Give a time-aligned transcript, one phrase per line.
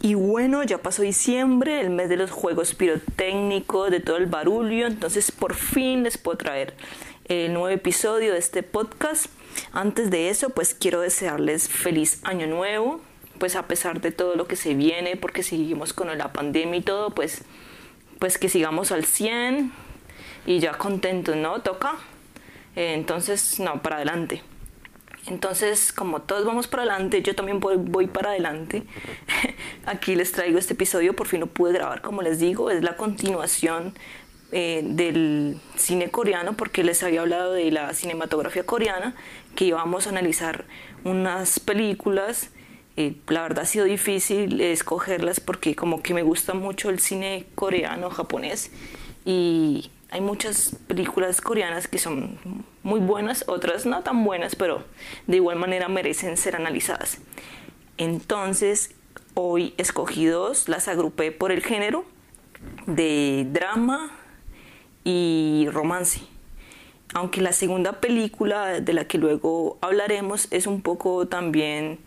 [0.00, 4.86] Y bueno, ya pasó diciembre, el mes de los juegos pirotécnicos, de todo el barullo,
[4.86, 6.74] entonces por fin les puedo traer
[7.24, 9.26] el nuevo episodio de este podcast.
[9.72, 13.00] Antes de eso, pues quiero desearles feliz año nuevo,
[13.38, 16.82] pues a pesar de todo lo que se viene, porque seguimos con la pandemia y
[16.82, 17.42] todo, pues,
[18.20, 19.72] pues que sigamos al 100
[20.46, 21.60] y ya contentos, ¿no?
[21.62, 21.96] Toca.
[22.76, 24.42] Eh, entonces, no, para adelante.
[25.30, 28.84] Entonces, como todos vamos para adelante, yo también voy, para adelante.
[29.86, 32.96] Aquí les traigo este episodio, por fin lo pude grabar, como les digo, es la
[32.96, 33.94] continuación
[34.52, 39.14] eh, del cine coreano, porque les había hablado de la cinematografía coreana,
[39.54, 40.64] que íbamos a analizar
[41.04, 42.50] unas películas.
[42.96, 47.46] Eh, la verdad ha sido difícil escogerlas porque como que me gusta mucho el cine
[47.54, 48.72] coreano, japonés,
[49.24, 52.38] y hay muchas películas coreanas que son
[52.82, 54.84] muy buenas, otras no tan buenas, pero
[55.26, 57.18] de igual manera merecen ser analizadas.
[57.98, 58.94] Entonces,
[59.34, 62.04] hoy escogí dos, las agrupé por el género
[62.86, 64.10] de drama
[65.04, 66.20] y romance.
[67.14, 71.98] Aunque la segunda película de la que luego hablaremos es un poco también,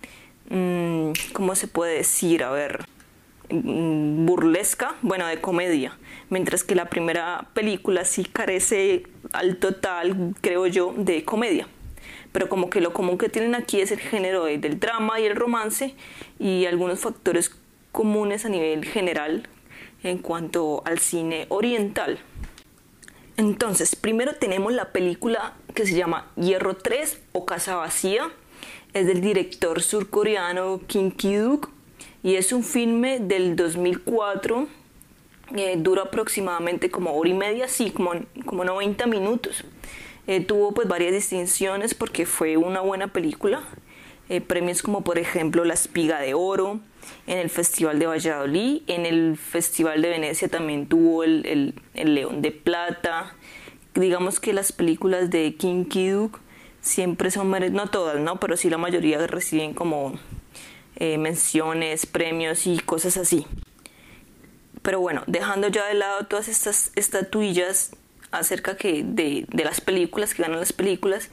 [0.49, 2.43] mm, ¿cómo se puede decir?
[2.43, 2.86] A ver,
[3.53, 5.97] burlesca, bueno, de comedia
[6.31, 11.67] mientras que la primera película sí carece al total, creo yo, de comedia.
[12.31, 15.35] Pero como que lo común que tienen aquí es el género del drama y el
[15.35, 15.93] romance
[16.39, 17.52] y algunos factores
[17.91, 19.47] comunes a nivel general
[20.03, 22.19] en cuanto al cine oriental.
[23.36, 28.31] Entonces, primero tenemos la película que se llama Hierro 3 o Casa Vacía.
[28.93, 31.69] Es del director surcoreano Kim Ki-duk
[32.23, 34.67] y es un filme del 2004
[35.55, 38.11] eh, dura aproximadamente como hora y media, sí, como,
[38.45, 39.66] como 90 minutos.
[40.27, 43.64] Eh, tuvo pues varias distinciones porque fue una buena película.
[44.30, 46.80] Eh, premios como por ejemplo La Espiga de Oro,
[47.27, 52.42] en el Festival de Valladolid, en el Festival de Venecia también tuvo el, el, León
[52.42, 53.36] de Plata.
[53.94, 56.39] Digamos que las películas de King Kiduk
[56.80, 58.39] siempre son, no todas, ¿no?
[58.39, 60.14] pero sí la mayoría reciben como
[61.17, 63.48] menciones, premios y cosas así.
[64.82, 67.92] Pero bueno, dejando ya de lado todas estas estatuillas
[68.32, 71.30] acerca que de, las películas, que ganan las películas,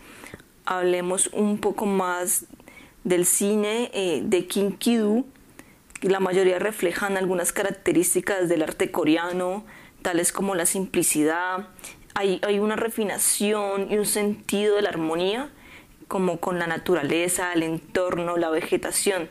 [0.66, 2.44] hablemos un poco más
[3.04, 5.24] del cine eh, de Kim Ki-doo.
[6.02, 9.64] La mayoría reflejan algunas características del arte coreano,
[10.02, 11.68] tales como la simplicidad,
[12.14, 15.50] hay, hay una refinación y un sentido de la armonía,
[16.06, 19.28] como con la naturaleza, el entorno, la vegetación.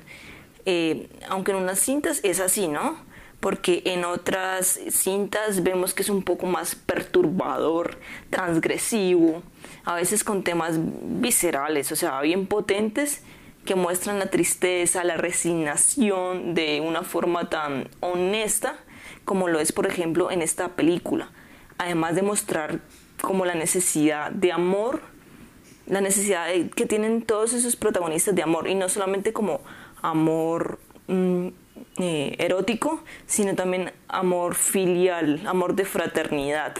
[0.69, 2.97] Eh, aunque en unas cintas es así, ¿no?
[3.39, 7.97] porque en otras cintas vemos que es un poco más perturbador,
[8.29, 9.44] transgresivo,
[9.85, 13.22] a veces con temas viscerales, o sea, bien potentes
[13.63, 18.75] que muestran la tristeza, la resignación de una forma tan honesta
[19.23, 21.29] como lo es, por ejemplo, en esta película.
[21.77, 22.79] Además de mostrar
[23.22, 25.01] como la necesidad de amor,
[25.85, 29.61] la necesidad que tienen todos esos protagonistas de amor, y no solamente como
[30.02, 31.47] amor mm,
[32.00, 36.75] eh, erótico, sino también amor filial, amor de fraternidad.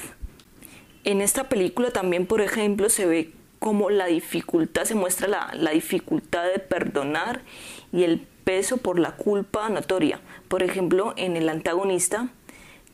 [1.03, 5.72] En esta película también, por ejemplo, se ve como la dificultad, se muestra la, la
[5.72, 7.41] dificultad de perdonar
[7.91, 10.19] y el peso por la culpa notoria.
[10.47, 12.29] Por ejemplo, en el antagonista,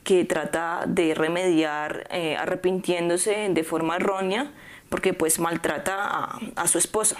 [0.03, 4.51] que trata de remediar eh, arrepintiéndose de forma errónea
[4.89, 7.17] porque pues maltrata a su esposa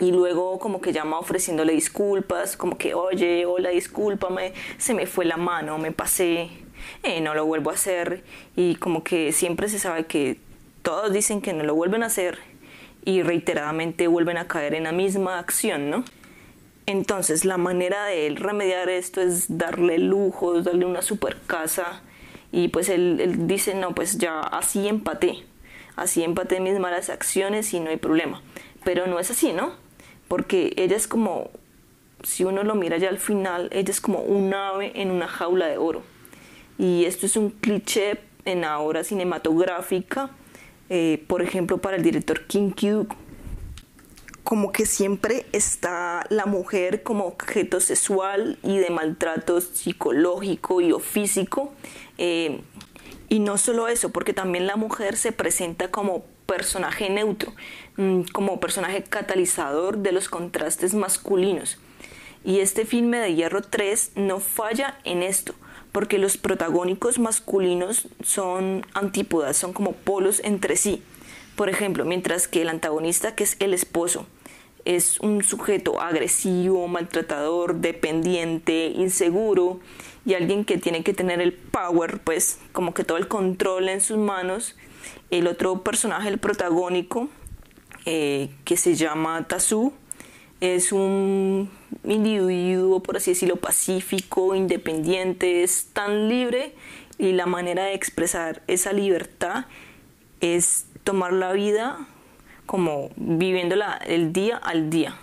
[0.00, 5.24] y luego como que llama ofreciéndole disculpas, como que, oye, hola, discúlpame, se me fue
[5.24, 6.50] la mano, me pasé,
[7.02, 8.22] eh, no lo vuelvo a hacer
[8.56, 10.38] y como que siempre se sabe que
[10.82, 12.38] todos dicen que no lo vuelven a hacer
[13.04, 16.04] y reiteradamente vuelven a caer en la misma acción, ¿no?
[16.86, 22.02] Entonces la manera de él remediar esto es darle lujos, darle una super casa
[22.50, 25.44] y pues él, él dice, no, pues ya así empaté,
[25.96, 28.42] así empaté mis malas acciones y no hay problema.
[28.84, 29.87] Pero no es así, ¿no?
[30.28, 31.50] Porque ella es como,
[32.22, 35.66] si uno lo mira ya al final, ella es como un ave en una jaula
[35.66, 36.02] de oro.
[36.78, 40.30] Y esto es un cliché en la obra cinematográfica,
[40.90, 43.14] eh, por ejemplo, para el director Kim Ki-duk.
[44.44, 51.00] Como que siempre está la mujer como objeto sexual y de maltrato psicológico y o
[51.00, 51.72] físico.
[52.16, 52.62] Eh,
[53.28, 57.52] y no solo eso, porque también la mujer se presenta como personaje neutro,
[57.98, 61.78] mm, como personaje catalizador de los contrastes masculinos.
[62.42, 65.54] Y este filme de Hierro 3 no falla en esto,
[65.92, 71.02] porque los protagónicos masculinos son antípodas, son como polos entre sí.
[71.54, 74.26] Por ejemplo, mientras que el antagonista, que es el esposo,
[74.86, 79.80] es un sujeto agresivo, maltratador, dependiente, inseguro
[80.24, 84.00] y alguien que tiene que tener el power, pues como que todo el control en
[84.00, 84.76] sus manos.
[85.30, 87.28] El otro personaje, el protagónico,
[88.04, 89.92] eh, que se llama Tazu,
[90.60, 91.70] es un
[92.04, 96.74] individuo, por así decirlo, pacífico, independiente, es tan libre
[97.18, 99.66] y la manera de expresar esa libertad
[100.40, 102.06] es tomar la vida
[102.66, 105.16] como viviéndola el día al día.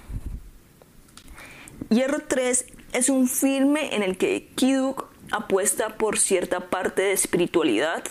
[1.90, 8.04] Hierro 3 es un filme en el que Kiduk apuesta por cierta parte de espiritualidad,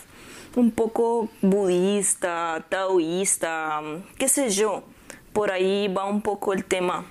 [0.57, 3.81] un poco budista, taoísta,
[4.19, 4.85] qué sé yo.
[5.33, 7.07] Por ahí va un poco el tema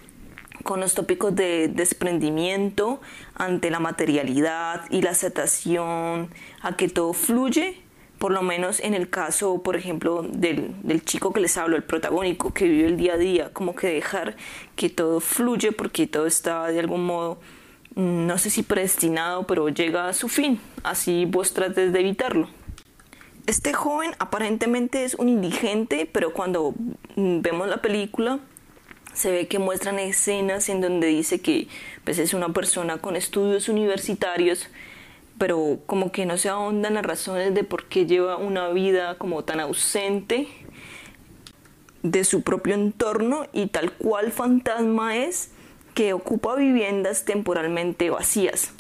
[0.64, 3.02] con los tópicos de desprendimiento
[3.36, 6.30] ante la materialidad y la aceptación
[6.62, 7.84] a que todo fluye
[8.24, 12.54] por lo menos en el caso, por ejemplo, del, chico que les hablo, el protagónico,
[12.54, 14.38] que vive el día a día, como que dejar
[14.78, 17.38] que todo fluye porque todo está de algún modo,
[17.96, 22.48] mm, no sé si predestinado, pero llega a su fin, así vos trates de evitarlo.
[23.46, 26.74] Este joven aparentemente es un indigente, pero cuando
[27.16, 28.40] mm, vemos la película
[29.14, 31.68] se ve que muestran escenas en donde dice que
[32.04, 34.70] pues, es una persona con estudios universitarios
[35.38, 39.44] pero como que no se ahondan las razones de por qué lleva una vida como
[39.44, 40.48] tan ausente
[42.04, 45.52] de su propio entorno y tal cual fantasma es
[45.96, 48.74] que ocupa viviendas temporalmente vacías.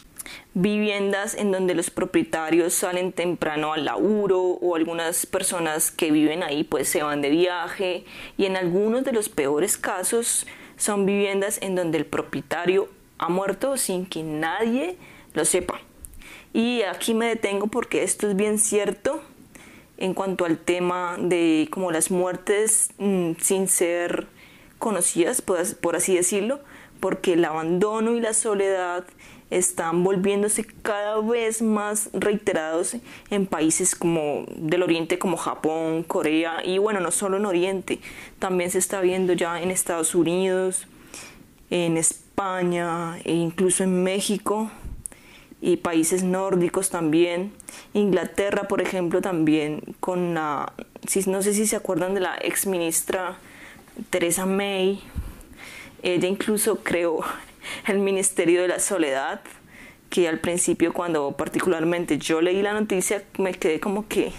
[0.55, 6.63] Viviendas en donde los propietarios salen temprano al laburo o algunas personas que viven ahí
[6.63, 8.05] pues se van de viaje
[8.37, 10.45] y en algunos de los peores casos
[10.77, 14.97] son viviendas en donde el propietario ha muerto sin que nadie
[15.33, 15.79] lo sepa.
[16.53, 19.23] Y aquí me detengo porque esto es bien cierto
[19.97, 24.27] en cuanto al tema de como las muertes mm, sin ser
[24.77, 26.59] conocidas, por, así decirlo,
[26.99, 29.05] porque el abandono y la soledad
[29.57, 32.97] están volviéndose cada vez más reiterados
[33.29, 37.99] en países como del Oriente como Japón, Corea y bueno, no solo en Oriente,
[38.39, 40.87] también se está viendo ya en Estados Unidos,
[41.69, 44.71] en España e incluso en México
[45.61, 47.53] y países nórdicos también.
[47.93, 50.73] Inglaterra, por ejemplo, también con la,
[51.27, 53.37] no sé si se acuerdan de la ex ministra
[54.09, 55.01] Theresa May,
[56.01, 57.21] ella incluso creó
[57.87, 59.41] el Ministerio de la Soledad,
[60.09, 64.31] que al principio cuando particularmente yo leí la noticia me quedé como que,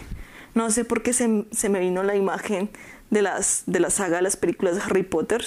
[0.55, 2.71] no sé por qué se, me vino la imagen
[3.11, 5.44] de, las, de la saga de las películas Harry Potter,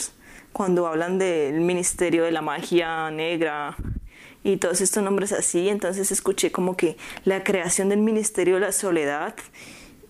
[0.51, 3.77] cuando hablan del Ministerio de la Magia Negra,
[4.43, 6.95] y todos estos nombres así, entonces escuché como que
[7.25, 9.35] la creación del Ministerio de la Soledad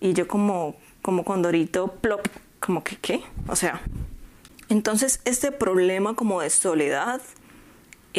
[0.00, 2.26] y yo como, como Condorito, plop,
[2.60, 3.80] como que qué, o sea,
[4.68, 7.20] entonces este problema como de soledad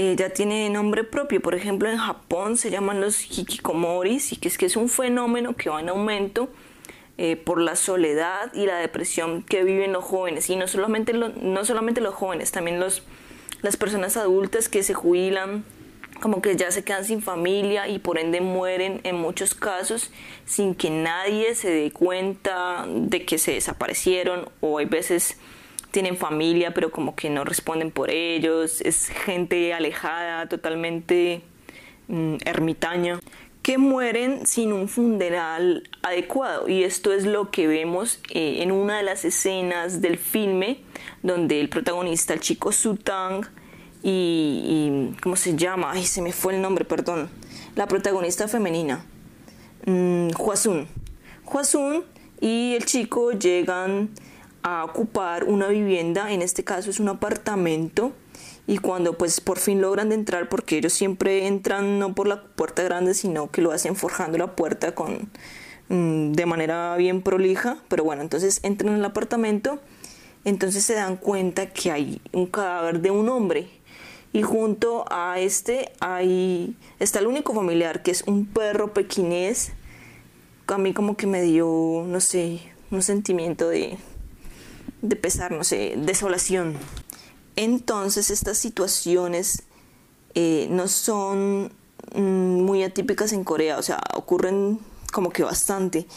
[0.01, 4.47] eh, ya tiene nombre propio, por ejemplo en Japón se llaman los hikikomoris y que
[4.47, 6.47] es que es un fenómeno que va en aumento
[7.17, 10.49] eh, por la soledad y la depresión que viven los jóvenes.
[10.49, 13.03] Y no solamente, no solamente los jóvenes, también los,
[13.61, 15.65] las personas adultas que se jubilan
[16.21, 20.11] como que ya se quedan sin familia y por ende mueren en muchos casos
[20.45, 25.37] sin que nadie se dé cuenta de que se desaparecieron o hay veces
[25.91, 31.41] tienen familia pero como que no responden por ellos, es gente alejada, totalmente
[32.07, 33.19] mm, ermitaña,
[33.61, 38.97] que mueren sin un funeral adecuado y esto es lo que vemos eh, en una
[38.97, 40.79] de las escenas del filme
[41.23, 43.45] donde el protagonista, el chico Sutang,
[44.01, 45.91] y, ¿cómo se llama?
[45.91, 47.29] Ay, se me fue el nombre, perdón.
[47.75, 49.05] La protagonista femenina,
[49.85, 50.87] mm, Huasun.
[51.45, 52.03] Huasun
[52.39, 54.09] y el chico llegan
[54.63, 58.13] a ocupar una vivienda, en este caso es un apartamento,
[58.67, 62.83] y cuando pues por fin logran entrar, porque ellos siempre entran no por la puerta
[62.83, 65.29] grande, sino que lo hacen forjando la puerta con
[65.89, 69.79] mm, de manera bien prolija, pero bueno, entonces entran al apartamento,
[70.45, 73.69] entonces se dan cuenta que hay un cadáver de un hombre
[74.31, 79.71] y junto a este hay, está el único familiar que es un perro pequinés.
[80.67, 82.59] A mí como que me dio, no sé,
[82.91, 83.97] un sentimiento de,
[85.01, 86.77] de pesar, no sé, desolación.
[87.55, 89.63] Entonces estas situaciones
[90.35, 91.71] eh, no son
[92.15, 94.79] mm, muy atípicas en Corea, o sea, ocurren
[95.11, 96.07] como que bastante.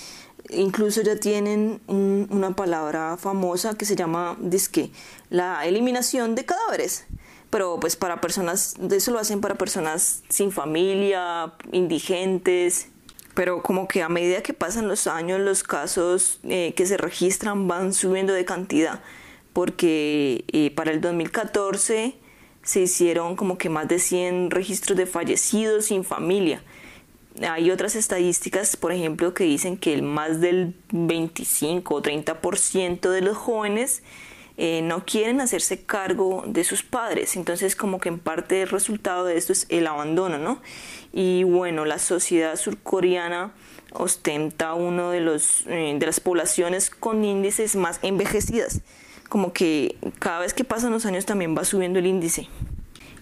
[0.51, 4.91] Incluso ya tienen una palabra famosa que se llama disque,
[5.31, 7.05] la eliminación de cadáveres
[7.53, 12.89] pero pues para personas, eso lo hacen para personas sin familia, indigentes,
[13.35, 17.69] pero como que a medida que pasan los años los casos eh, que se registran
[17.69, 19.01] van subiendo de cantidad.
[19.53, 22.15] porque eh, para el 2014
[22.63, 26.63] se hicieron como que más de 100 registros de fallecidos sin familia.
[27.43, 33.21] Hay otras estadísticas, por ejemplo, que dicen que el más del 25 o 30% de
[33.21, 34.03] los jóvenes
[34.57, 37.37] eh, no quieren hacerse cargo de sus padres.
[37.37, 40.61] Entonces, como que en parte el resultado de esto es el abandono, ¿no?
[41.13, 43.53] Y bueno, la sociedad surcoreana
[43.93, 48.81] ostenta uno de los eh, de las poblaciones con índices más envejecidas
[49.33, 52.49] como que cada vez que pasan los años también va subiendo el índice.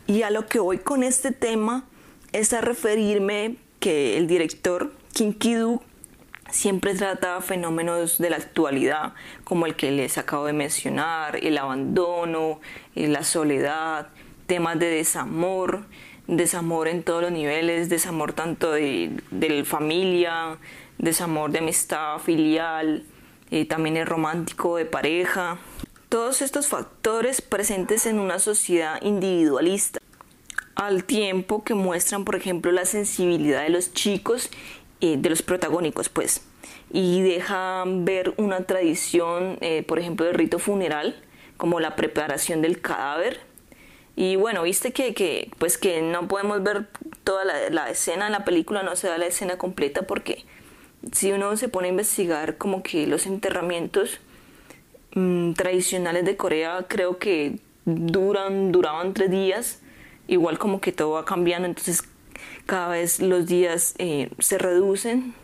[0.08, 1.84] Y a lo que voy con este tema
[2.32, 5.80] es a referirme que el director Kim Ki-duk
[6.50, 9.14] siempre trata fenómenos de la actualidad,
[9.44, 12.60] como el que les acabo de mencionar, el abandono,
[12.94, 14.08] eh, la soledad,
[14.46, 15.84] temas de desamor,
[16.26, 20.58] desamor en todos los niveles, desamor tanto de, de familia,
[20.98, 23.04] desamor de amistad filial,
[23.50, 25.58] eh, también el romántico de pareja.
[26.08, 30.00] Todos estos factores presentes en una sociedad individualista,
[30.74, 34.50] al tiempo que muestran, por ejemplo, la sensibilidad de los chicos,
[35.00, 36.42] eh, de los protagónicos, pues,
[36.92, 41.22] y dejan ver una tradición, eh, por ejemplo, del rito funeral,
[41.56, 43.40] como la preparación del cadáver.
[44.16, 46.88] Y bueno, viste que, que pues que no podemos ver
[47.24, 50.44] toda la, escena en la película, no se da la escena completa porque
[51.12, 54.20] si uno se pone a investigar como que los enterramientos
[55.14, 59.82] Mm, tradicionales de Corea creo que duran, duraban tres días,
[60.28, 62.02] igual como que todo va cambiando, entonces
[62.70, 65.34] cada vez los días eh, se reducen,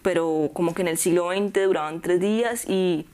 [0.00, 3.04] pero como que en el siglo XX duraban tres días y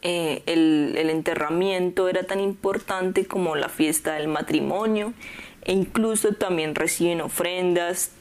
[0.00, 5.12] eh, el, el, enterramiento era tan importante como la fiesta del matrimonio
[5.60, 8.12] e incluso también reciben ofrendas,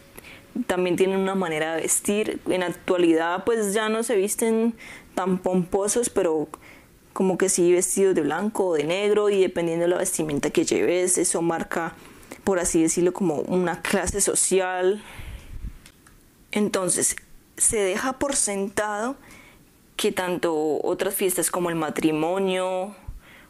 [0.68, 2.42] también tienen una manera de vestir.
[2.50, 4.74] En actualidad pues ya no se visten
[5.16, 6.50] tan pomposos, pero
[7.14, 10.66] como que sí vestidos de blanco o de negro y dependiendo de la vestimenta que
[10.66, 11.96] lleves, eso marca,
[12.44, 15.04] por así decirlo, como una clase social.
[16.52, 17.16] Entonces,
[17.58, 19.16] se deja por sentado
[19.96, 22.96] que tanto otras fiestas como el matrimonio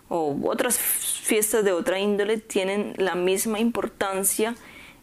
[0.09, 4.55] o otras fiestas de otra índole tienen la misma importancia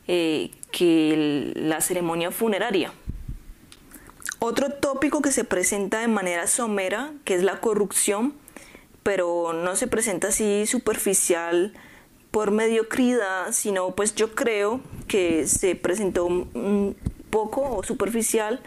[0.07, 2.93] eh, que la ceremonia funeraria.
[4.39, 8.35] Otro tópico que se presenta de manera somera, que es la corrupción,
[9.03, 11.75] pero no se presenta así superficial
[12.31, 16.97] por mediocridad, sino pues yo creo que se presentó un
[17.31, 18.61] poco o superficial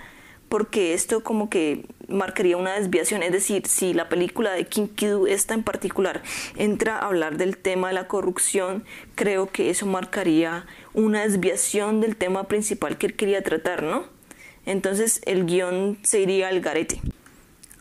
[0.53, 5.25] porque esto como que marcaría una desviación, es decir, si la película de Kim Ki-doo
[5.25, 6.22] esta en particular
[6.55, 8.84] entra a hablar del tema de la corrupción,
[9.15, 14.05] creo que eso marcaría una desviación del tema principal que él quería tratar, ¿no?
[14.67, 17.01] Entonces el guion se iría al garete.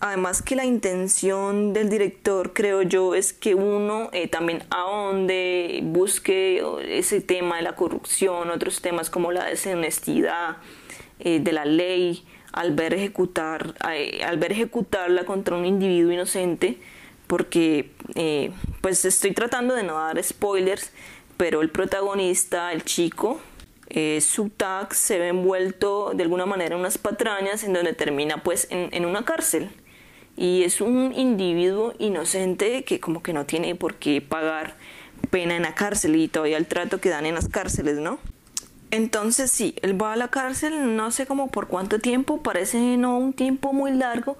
[0.04, 6.61] Además que la intención del director, creo yo, es que uno eh, también ahonde, busque
[6.88, 10.56] ese tema de la corrupción, otros temas como la deshonestidad
[11.21, 16.78] eh, de la ley, al ver, ejecutar, eh, al ver ejecutarla contra un individuo inocente,
[17.28, 17.90] porque
[18.80, 20.90] pues estoy tratando de no dar spoilers,
[21.37, 23.40] pero el protagonista, el chico,
[23.88, 28.66] eh, Subtak se ve envuelto de alguna manera en unas patrañas en donde termina pues
[28.71, 29.71] en una cárcel
[30.37, 34.77] y es un individuo inocente que como que no tiene por qué pagar
[35.31, 38.19] pena en la cárcel y todavía el trato que dan en las cárceles, ¿no?
[38.91, 43.17] Entonces sí, él va a la cárcel, no sé cómo por cuánto tiempo, parece no
[43.17, 44.37] un tiempo muy largo,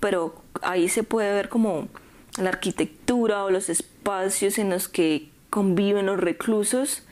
[0.00, 1.88] pero ahí se puede ver como
[2.36, 7.04] la arquitectura o los espacios en los que conviven los reclusos,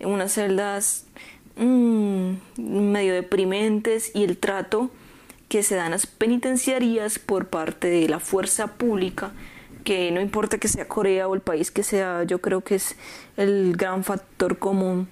[0.00, 1.06] en unas celdas
[1.56, 4.90] mmm, medio deprimentes y el trato
[5.52, 9.32] que se dan las penitenciarías por parte de la fuerza pública,
[9.84, 12.96] que no importa que sea Corea o el país que sea, yo creo que es
[13.36, 15.10] el gran factor común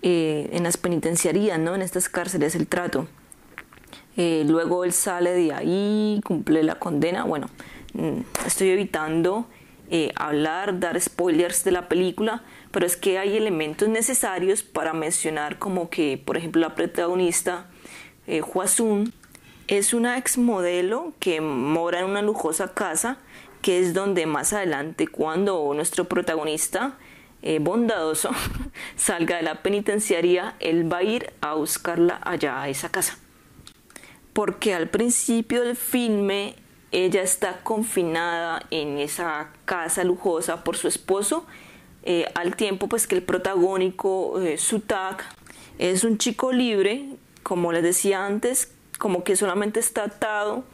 [0.00, 1.74] eh, en las penitenciarías, ¿no?
[1.74, 3.08] en estas cárceles, el trato.
[4.16, 7.24] Eh, luego él sale de ahí, cumple la condena.
[7.24, 7.50] Bueno,
[7.92, 9.46] mm, estoy evitando
[9.90, 15.58] eh, hablar, dar spoilers de la película, pero es que hay elementos necesarios para mencionar
[15.58, 17.66] como que, por ejemplo, la protagonista,
[18.26, 18.40] eh,
[19.68, 23.18] es una exmodelo que mora en una lujosa casa,
[23.62, 26.98] que es donde más adelante, cuando nuestro protagonista
[27.42, 28.30] eh, bondadoso
[28.96, 33.18] salga de la penitenciaría, él va a ir a buscarla allá a esa casa.
[34.32, 36.56] Porque al principio del filme
[36.92, 41.46] ella está confinada en esa casa lujosa por su esposo,
[42.02, 45.24] eh, al tiempo pues que el protagónico eh, Sutak
[45.78, 50.64] es un chico libre, como les decía antes, como que solamente está atado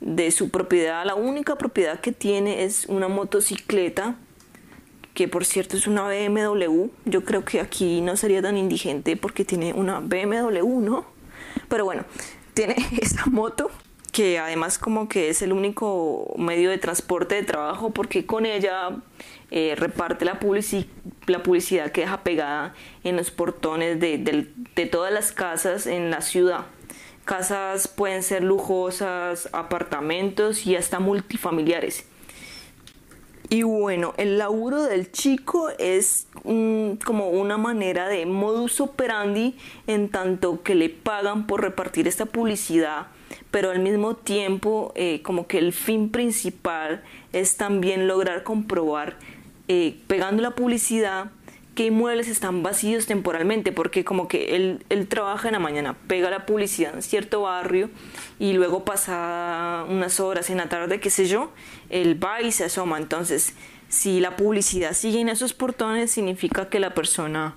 [0.00, 1.04] de su propiedad.
[1.04, 4.14] La única propiedad que tiene es una motocicleta,
[5.14, 6.90] que por cierto es una BMW.
[7.06, 11.06] Yo creo que aquí no sería tan indigente porque tiene una BMW, ¿no?
[11.68, 12.04] Pero bueno,
[12.54, 13.68] tiene esa moto
[14.12, 18.90] que además como que es el único medio de transporte de trabajo porque con ella
[19.50, 20.38] eh, reparte la,
[21.26, 24.18] la publicidad que deja pegada en los portones de,
[24.76, 26.66] de todas las casas en la ciudad.
[27.24, 32.04] Casas pueden ser lujosas, apartamentos y hasta multifamiliares.
[33.48, 36.26] Y bueno, el laburo del chico es
[37.04, 43.08] como una manera de modus operandi en tanto que le pagan por repartir esta publicidad,
[43.50, 49.18] pero al mismo tiempo eh, como que el fin principal es también lograr comprobar
[49.68, 51.30] eh, pegando la publicidad
[51.74, 56.30] qué inmuebles están vacíos temporalmente, porque como que él, él, trabaja en la mañana, pega
[56.30, 57.90] la publicidad en cierto barrio
[58.38, 61.50] y luego pasa unas horas en la tarde, qué sé yo,
[61.88, 62.98] él va y se asoma.
[62.98, 63.54] Entonces,
[63.88, 67.56] si la publicidad sigue en esos portones, significa que la persona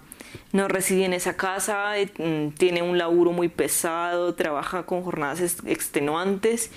[0.52, 5.58] no reside en esa casa, eh, mm, tiene un laburo muy pesado, trabaja con jornadas
[5.66, 6.72] extenuantes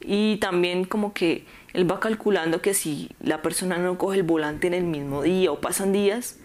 [0.00, 4.66] y también como que él va calculando que si la persona no coge el volante
[4.66, 6.39] en el mismo día o pasan días,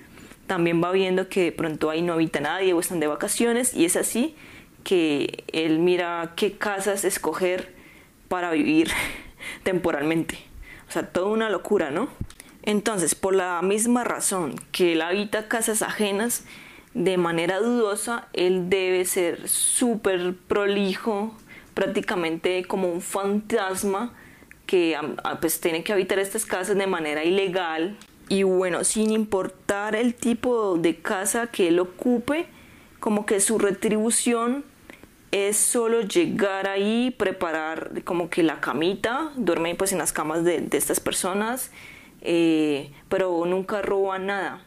[0.47, 3.85] también va viendo que de pronto ahí no habita nadie o están de vacaciones y
[3.85, 4.35] es así
[4.83, 7.73] que él mira qué casas escoger
[8.27, 8.91] para vivir
[9.63, 10.37] temporalmente.
[10.87, 12.07] O sea, toda una locura, ¿no?
[12.63, 16.45] Entonces, por la misma razón que él habita casas ajenas
[16.93, 21.35] de manera dudosa, él debe ser súper prolijo,
[21.73, 24.13] prácticamente como un fantasma
[24.65, 24.97] que
[25.41, 27.97] pues tiene que habitar estas casas de manera ilegal
[28.29, 32.47] y bueno, sin importar el tipo de casa que él ocupe,
[32.99, 34.65] como que su retribución
[35.31, 40.67] es solo llegar ahí, preparar como que la camita, duerme pues en las camas de,
[40.71, 41.71] estas personas,
[42.21, 44.61] eh, pero nunca roba nada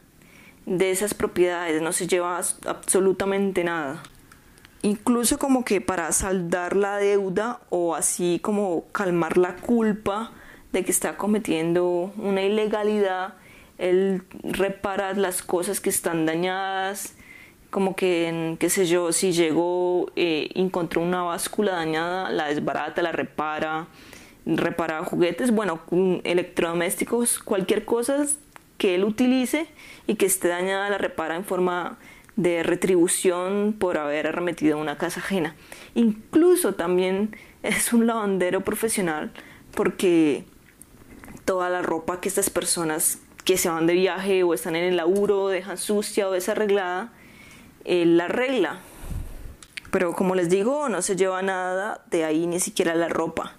[0.67, 4.03] de esas propiedades, no se lleva absolutamente nada.
[4.83, 10.31] Incluso como que para saldar la deuda o así como calmar la culpa
[10.73, 13.35] de que está cometiendo una ilegalidad,
[13.79, 17.15] él repara las cosas que están dañadas,
[17.71, 23.13] como que, qué sé yo, si llegó, eh, encontró una báscula dañada, la desbarata, la
[23.13, 23.87] repara,
[24.47, 25.81] repara juguetes, bueno,
[26.25, 28.27] electrodomésticos, cualquier cosa
[28.79, 29.67] que él utilice
[30.07, 31.99] y que esté dañada, la repara en forma
[32.37, 35.55] de retribución por haber arremetido una casa ajena.
[35.95, 39.33] Incluso también es un lavandero profesional
[39.75, 40.45] porque
[41.45, 44.99] toda la ropa que estas personas que se van de viaje o están en el
[44.99, 47.15] laburo, dejan sucia o desarreglada,
[47.87, 48.81] él la arregla.
[49.91, 53.55] Pero como les digo, no se lleva nada de ahí, ni siquiera la ropa.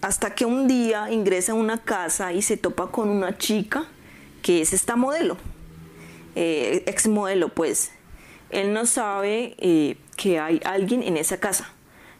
[0.00, 3.84] Hasta que un día ingresa a una casa y se topa con una chica
[4.40, 5.36] que es esta modelo,
[6.34, 7.92] eh, ex modelo pues.
[8.48, 11.70] Él no sabe eh, que hay alguien en esa casa,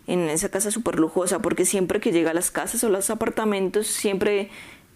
[0.07, 3.87] en esa casa súper lujosa, porque siempre que llega a las casas o los apartamentos,
[3.87, 4.51] siempre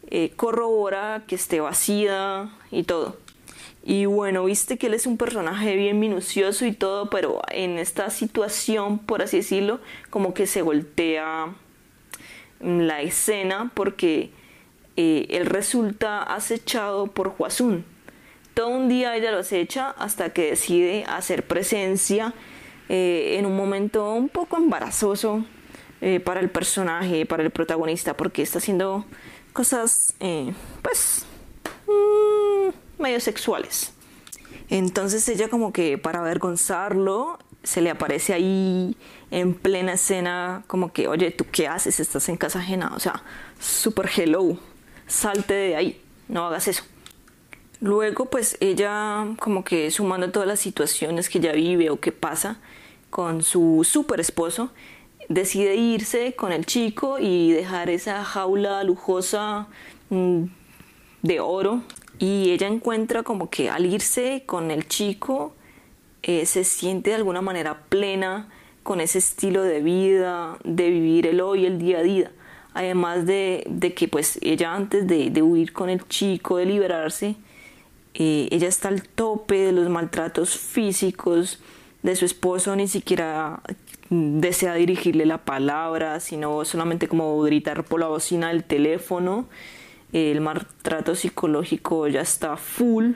[0.09, 3.17] eh, corrobora que esté vacía y todo.
[3.85, 8.11] Y bueno, viste que él es un personaje bien minucioso y todo, pero en esta
[8.11, 11.55] situación, por así decirlo, como que se voltea
[12.61, 14.31] la escena porque
[14.97, 17.85] eh, él resulta acechado por Huasun.
[18.55, 22.33] Todo un día ella lo acecha hasta que decide hacer presencia
[22.89, 25.45] eh, en un momento un poco embarazoso
[26.25, 29.07] para el personaje, para el protagonista, porque está haciendo
[29.57, 31.25] cosas, eh, pues,
[31.87, 33.91] mm, medio sexuales.
[34.69, 38.99] Entonces ella como que para avergonzarlo, se le aparece ahí
[39.31, 42.01] en plena escena como que, oye, ¿tú qué haces?
[42.01, 42.93] Estás en casa ajena.
[42.95, 43.23] O sea,
[43.59, 44.59] super hello,
[45.07, 46.83] salte de ahí, no hagas eso.
[47.81, 52.59] Luego pues ella como que sumando todas las situaciones que ella vive o que pasa
[53.09, 54.71] con su super esposo,
[55.29, 59.69] decide irse con el chico y dejar esa jaula lujosa
[60.11, 60.45] mm,
[61.23, 61.83] de oro
[62.19, 65.55] y ella encuentra como que al irse con el chico
[66.23, 68.49] eh, se siente de alguna manera plena
[68.83, 72.33] con ese estilo de vida, de vivir el hoy, el día a día.
[72.73, 77.37] Además de, que pues ella antes de, huir con el chico, de liberarse,
[78.15, 81.59] eh, ella está al tope de los maltratos físicos
[82.03, 83.61] de su esposo, ni siquiera
[84.11, 89.49] desea dirigirle la palabra, sino solamente como gritar por la bocina del teléfono.
[90.13, 93.13] El maltrato psicológico ya está full.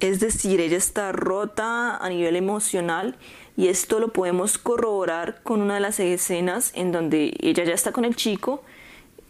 [0.00, 3.16] Es decir, ella está rota a nivel emocional
[3.56, 7.92] y esto lo podemos corroborar con una de las escenas en donde ella ya está
[7.92, 8.62] con el chico.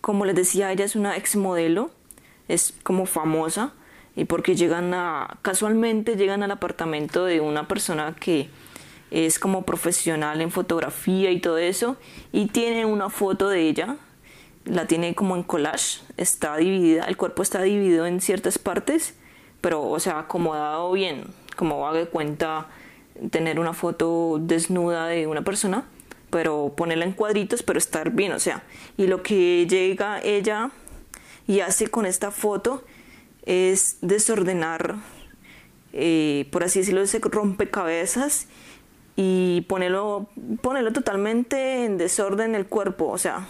[0.00, 1.90] Como les decía, ella es una ex modelo,
[2.48, 3.72] es como famosa
[4.16, 8.48] y porque llegan a casualmente llegan al apartamento de una persona que
[9.12, 11.96] es como profesional en fotografía y todo eso
[12.32, 13.96] y tiene una foto de ella
[14.64, 19.14] la tiene como en collage está dividida el cuerpo está dividido en ciertas partes
[19.60, 21.24] pero o sea acomodado bien
[21.56, 22.68] como haga cuenta
[23.30, 25.84] tener una foto desnuda de una persona
[26.30, 28.64] pero ponerla en cuadritos pero estar bien o sea
[28.96, 30.70] y lo que llega ella
[31.46, 32.84] y hace con esta foto
[33.44, 34.96] es desordenar,
[35.92, 38.46] eh, por así decirlo, ese rompecabezas
[39.16, 40.28] y ponerlo,
[40.62, 43.08] ponerlo totalmente en desorden el cuerpo.
[43.08, 43.46] O sea,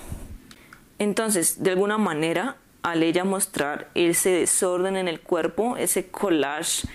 [0.98, 6.88] entonces, de alguna manera, al ella mostrar ese desorden en el cuerpo, ese collage,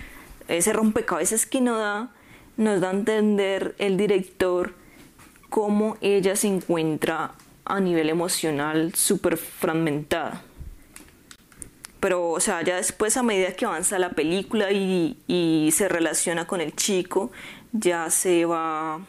[0.48, 2.10] ese rompecabezas que no da,
[2.56, 4.74] nos da a entender el director
[5.48, 7.32] cómo ella se encuentra
[7.64, 10.42] a nivel emocional súper fragmentada
[12.00, 16.60] pero o sea ya después a medida que avanza la película y, se relaciona con
[16.60, 17.30] el chico
[17.72, 19.00] ya se va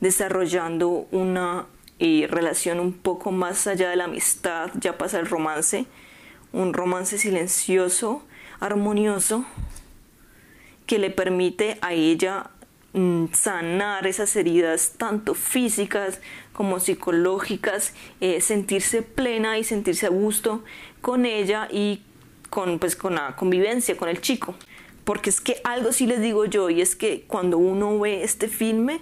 [0.00, 1.66] desarrollando una
[1.98, 5.86] eh, relación un poco más allá de la amistad ya pasa el romance
[6.52, 8.22] un romance silencioso
[8.58, 9.44] armonioso
[10.86, 12.50] que le permite a ella
[12.94, 16.20] mm, sanar esas heridas tanto físicas
[16.52, 20.64] como psicológicas, eh, sentirse plena y sentirse a gusto
[21.00, 22.02] con ella y
[22.50, 24.56] con, pues, con la convivencia con el chico.
[25.04, 28.48] Porque es que algo sí les digo yo, y es que cuando uno ve este
[28.48, 29.00] filme,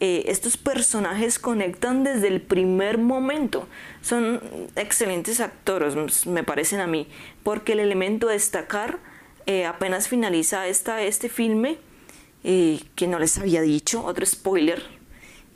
[0.00, 3.66] eh, estos personajes conectan desde el primer momento.
[4.00, 4.40] Son
[4.76, 7.08] excelentes actores, me parecen a mí,
[7.42, 8.98] porque el elemento a destacar,
[9.46, 11.78] eh, apenas finaliza esta, este filme,
[12.44, 14.82] eh, que no les había dicho, otro spoiler,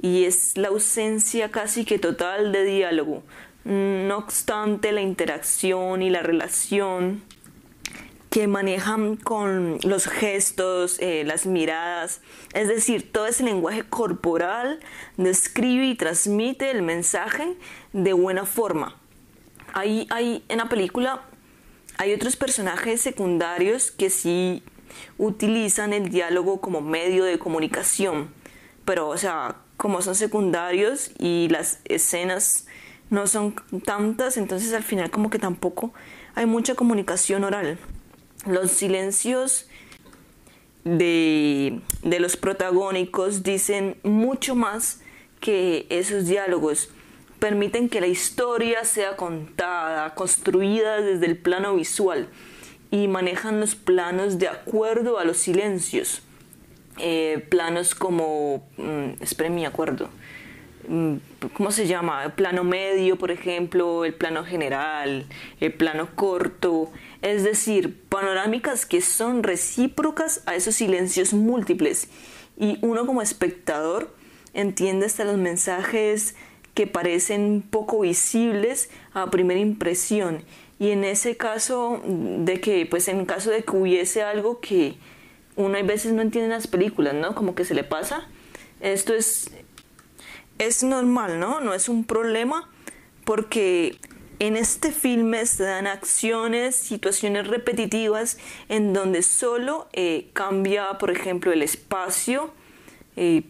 [0.00, 3.22] y es la ausencia casi que total de diálogo.
[3.64, 7.22] No obstante, la interacción y la relación
[8.33, 12.23] que manejan con los gestos, eh, las miradas,
[12.55, 14.81] es decir, todo ese lenguaje corporal
[15.18, 17.59] describe y transmite el mensaje
[17.92, 18.97] de buena forma.
[19.75, 20.09] Hay,
[20.49, 21.25] en la película
[21.99, 24.62] hay otros personajes secundarios que sí
[25.18, 28.33] utilizan el diálogo como medio de comunicación,
[28.87, 32.66] pero o sea, como son secundarios y las escenas
[33.11, 35.92] no son tantas, entonces al final como que tampoco
[36.35, 37.79] hay mucha comunicación oral.
[38.46, 39.66] Los silencios
[40.85, 45.00] de, de los protagónicos dicen mucho más
[45.40, 46.90] que esos diálogos.
[47.38, 52.28] Permiten que la historia sea contada, construida desde el plano visual
[52.90, 56.22] y manejan los planos de acuerdo a los silencios.
[56.98, 60.11] Eh, planos como, mm, esperen mi acuerdo,
[60.88, 61.16] Mm,
[61.52, 62.24] ¿cómo se llama?
[62.24, 65.26] El plano medio, por ejemplo, el plano general,
[65.61, 66.90] el plano corto,
[67.22, 72.08] es decir, panorámicas que son recíprocas a esos silencios múltiples
[72.58, 74.14] y uno como espectador
[74.54, 76.35] entiende hasta los mensajes
[76.74, 80.42] que parecen poco visibles a primera impresión
[80.78, 84.96] y en ese caso de que pues en caso de que hubiese algo que
[85.54, 87.35] uno a veces no entiende en las películas, ¿no?
[87.35, 88.26] Como que se le pasa.
[88.80, 89.50] Esto es
[90.58, 91.61] es normal, ¿no?
[91.61, 92.68] No es un problema
[93.24, 93.96] porque
[94.42, 101.52] en este filme se dan acciones, situaciones repetitivas en donde solo eh, cambia, por ejemplo,
[101.52, 102.52] el espacio.
[103.14, 103.44] Eh,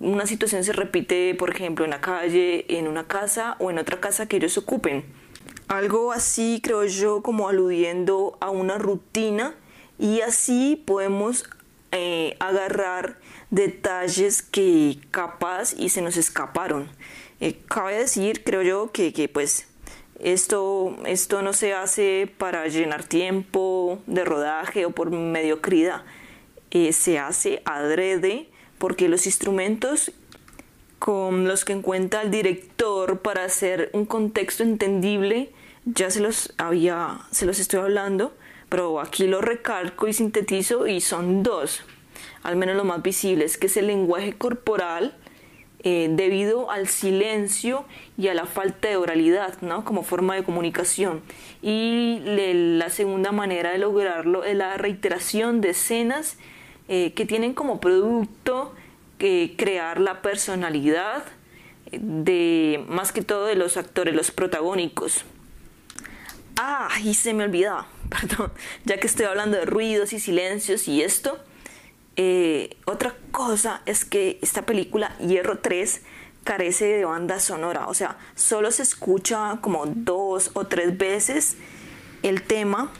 [0.00, 4.00] una situación se repite, por ejemplo, en la calle, en una casa o en otra
[4.00, 5.04] casa que ellos ocupen.
[5.66, 9.54] Algo así, creo yo, como aludiendo a una rutina
[9.98, 11.44] y así podemos
[11.92, 13.18] eh, agarrar
[13.50, 16.88] detalles que capaz y se nos escaparon.
[17.40, 19.67] Eh, cabe decir, creo yo, que, que, pues
[20.18, 26.02] esto, esto no se hace para llenar tiempo de rodaje o por mediocridad.
[26.70, 30.12] Eh, se hace adrede porque los instrumentos
[30.98, 35.52] con los que encuentra el director para hacer un contexto entendible
[35.84, 38.36] ya se los había se los estoy hablando
[38.68, 41.84] pero aquí lo recalco y sintetizo y son dos
[42.42, 45.16] al menos los más visibles, que es el lenguaje corporal
[45.90, 47.86] eh, debido al silencio
[48.18, 49.86] y a la falta de oralidad, ¿no?
[49.86, 51.22] Como forma de comunicación.
[51.62, 56.36] Y la segunda manera de lograrlo es la reiteración de escenas
[56.88, 58.74] eh, que tienen como producto
[59.18, 61.24] eh, crear la personalidad
[61.90, 65.24] de más que todo de los actores, los protagónicos.
[66.56, 67.86] Ah, y se me olvidaba.
[68.10, 68.52] perdón,
[68.84, 71.38] ya que estoy hablando de ruidos y silencios y esto,
[72.20, 76.02] eh, otra cosa es que esta película, Hierro 3,
[76.42, 81.56] carece de banda sonora, o sea, solo se escucha como dos o tres veces
[82.24, 82.90] el tema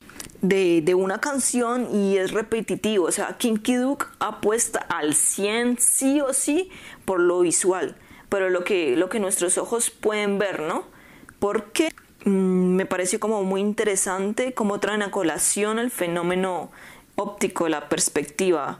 [0.41, 3.07] de, una canción y es repetitivo.
[3.07, 6.71] O sea, Kinky Duke apuesta al 100 sí o sí
[7.05, 7.97] por lo visual,
[8.29, 10.85] pero lo que, lo que nuestros ojos pueden ver, ¿no?
[11.41, 11.89] Porque
[12.25, 16.71] mmm, me pareció como muy interesante cómo traen a colación el fenómeno
[17.17, 18.79] óptico, la perspectiva.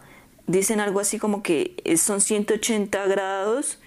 [0.49, 3.79] Dicen algo así como que son 180 grados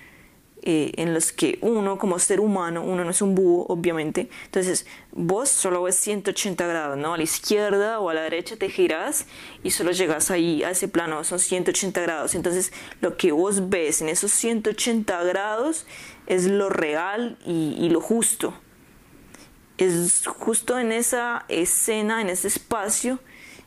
[0.63, 4.85] eh, en los que uno como ser humano, uno no es un búho obviamente, entonces
[5.11, 7.15] vos solo ves 180 grados, ¿no?
[7.15, 9.25] A la izquierda o a la derecha te giras
[9.63, 12.71] y solo llegas ahí a ese plano, son 180 grados, entonces
[13.01, 15.87] lo que vos ves en esos 180 grados
[16.27, 18.53] es lo real y, y lo justo.
[19.79, 23.17] Es justo en esa escena, en ese espacio,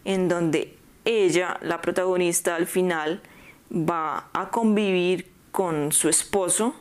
[0.04, 3.23] en donde ella, la protagonista, al final
[3.71, 6.75] va a convivir con su esposo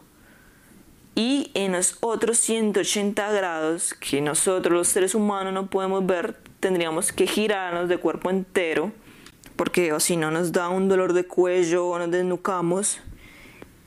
[1.15, 7.11] y en los otros 180 grados que nosotros los seres humanos no podemos ver, tendríamos
[7.11, 8.91] que girarnos de cuerpo entero,
[9.55, 12.99] porque o si no nos da un dolor de cuello o nos desnucamos.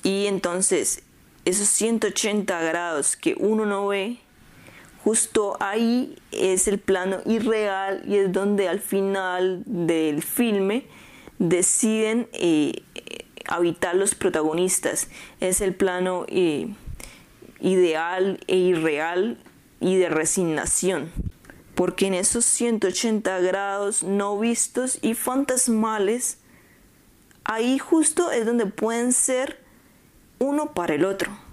[0.04, 1.02] Y entonces
[1.44, 4.18] esos 180 grados que uno no ve,
[5.06, 10.84] justo ahí es el plano irreal y es donde al final del filme
[11.38, 12.82] deciden eh,
[13.46, 15.06] habitar los protagonistas.
[15.38, 16.26] Es el plano...
[16.26, 16.74] Eh,
[17.60, 19.38] ideal e irreal
[19.80, 21.10] y de resignación,
[21.74, 26.38] porque en esos 180 grados no vistos y fantasmales,
[27.44, 29.62] ahí justo es donde pueden ser
[30.38, 31.45] uno para el otro.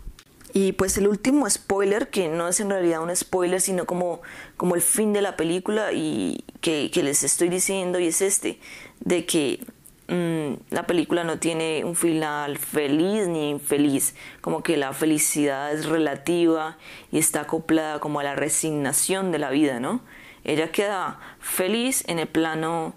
[0.53, 4.21] Y pues el último spoiler, que no es en realidad un spoiler, sino como,
[4.55, 8.59] como el fin de la película y que, les estoy diciendo, y es este,
[8.99, 9.65] de que
[10.07, 15.85] Mm, la película no tiene un final feliz ni infeliz, como que la felicidad es
[15.85, 16.77] relativa
[17.11, 20.01] y está acoplada como a la resignación de la vida, ¿no?
[20.43, 22.95] Ella queda feliz en el plano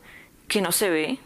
[0.48, 1.18] que no se ve,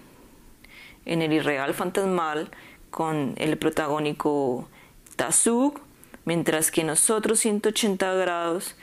[1.06, 2.50] en el irreal fantasmal,
[2.90, 4.68] con el protagónico
[5.16, 5.80] Tazug,
[6.30, 8.76] mientras que nosotros 180 grados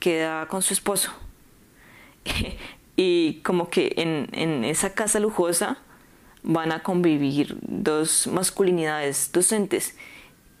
[0.00, 1.12] queda con su esposo.
[2.96, 5.78] y como que en, esa casa lujosa,
[6.42, 9.96] van a convivir dos masculinidades docentes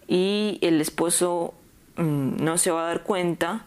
[0.06, 1.54] y el esposo
[1.96, 3.66] mm, no se va a dar cuenta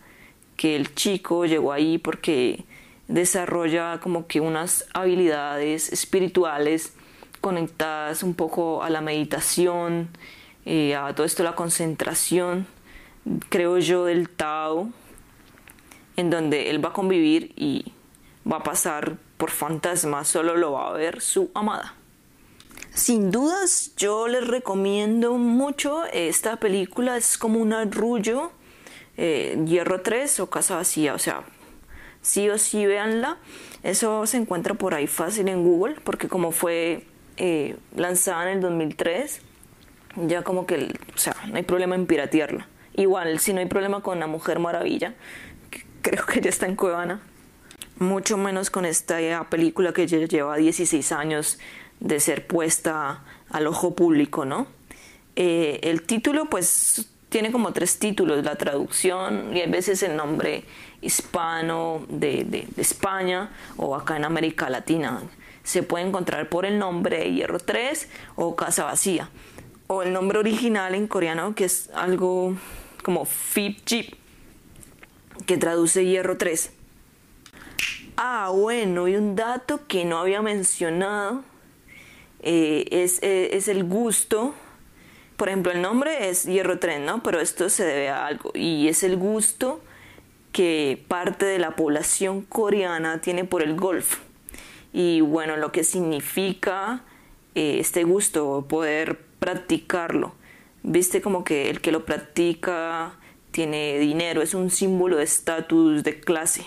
[0.56, 2.64] que el chico llegó ahí porque
[3.10, 6.94] desarrolla como que unas habilidades espirituales
[7.42, 10.08] conectadas un poco a la meditación,
[10.66, 12.68] eh, a todo esto la concentración,
[13.50, 14.90] creo yo, del Tao,
[16.16, 17.94] en donde él va a convivir y
[18.50, 21.96] va a pasar por fantasma, solo lo va a ver su amada.
[22.94, 28.52] Sin dudas, yo les recomiendo mucho esta película, es como un arrullo,
[29.16, 31.44] eh, Hierro 3 o Casa Vacía, o sea,
[32.22, 33.38] sí o sí véanla.
[33.84, 37.06] Eso se encuentra por ahí fácil en Google, porque como fue
[37.38, 39.42] eh, lanzada en el 2003,
[40.28, 42.68] ya como que, o sea, no hay problema en piratearla.
[42.96, 45.14] Igual, si no hay problema con La Mujer Maravilla,
[46.02, 47.22] creo que ya está en Cuevana.
[47.98, 51.60] Mucho menos con esta película que lleva 16 años
[52.00, 54.68] de ser puesta al ojo público, ¿no?
[55.36, 60.64] Eh, el título, pues, tiene como tres títulos, la traducción y a veces el nombre
[61.02, 65.22] hispano de, de, España o acá en América Latina.
[65.64, 69.30] Se puede encontrar por el nombre Hierro 3 o Casa Vacía.
[69.92, 72.56] O el nombre original en coreano que es algo
[73.02, 74.14] como Fip Jeep,
[75.48, 76.74] que traduce Hierro 3.
[78.16, 81.44] Ah, bueno, y un dato que no había mencionado
[82.42, 84.54] eh, es, eh, es, el gusto.
[85.38, 87.24] Por ejemplo, el nombre es hierro tren, ¿no?
[87.24, 89.82] Pero esto se debe a algo y es el gusto
[90.52, 94.20] que parte de la población coreana tiene por el golf.
[94.94, 97.02] Y bueno, lo que significa
[97.56, 100.34] eh, este gusto, poder practicarlo.
[100.84, 103.14] Viste como que el que lo practica
[103.52, 106.66] tiene dinero, es un símbolo de estatus, de clase.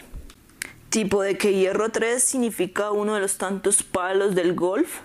[0.88, 5.00] Tipo de que hierro 3 significa uno de los tantos palos del golf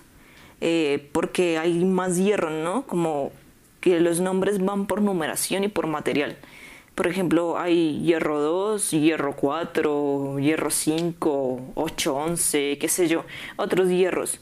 [0.59, 2.85] eh, porque hay más hierro, ¿no?
[2.87, 3.31] Como
[3.79, 6.37] que los nombres van por numeración y por material.
[6.95, 13.23] Por ejemplo, hay hierro 2, hierro 4, hierro 5, 8, 11, qué sé yo,
[13.55, 14.39] otros hierros.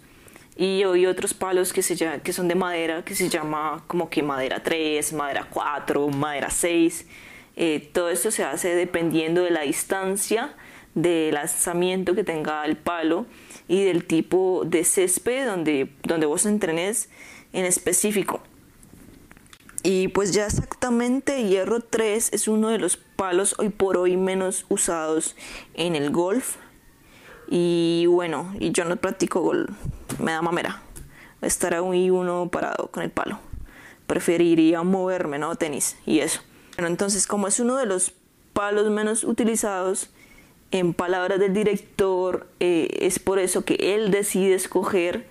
[0.58, 4.24] Y hay otros palos que, se que son de madera, que se llama como que
[4.24, 7.06] madera 3, madera 4, madera 6.
[7.58, 10.56] Eh, todo esto se hace dependiendo de la distancia
[10.94, 13.26] de lanzamiento que tenga el palo
[13.68, 17.10] y del tipo de césped donde, donde vos entrenes
[17.54, 18.42] en específico.
[19.84, 24.66] Y pues ya exactamente hierro 3 es uno de los palos hoy por hoy menos
[24.68, 25.36] usados
[25.76, 26.56] en el golf.
[27.48, 29.70] Y bueno, y yo no practico golf,
[30.20, 30.82] me da mamera
[31.42, 33.40] estar ahí uno parado con el palo.
[34.08, 35.56] Preferiría moverme, ¿no?
[35.56, 36.42] Tenis y eso.
[36.76, 38.14] Bueno, entonces como es uno de los
[38.54, 40.10] palos menos utilizados,
[40.72, 45.26] en palabras del director, eh, es por eso que él decide escoger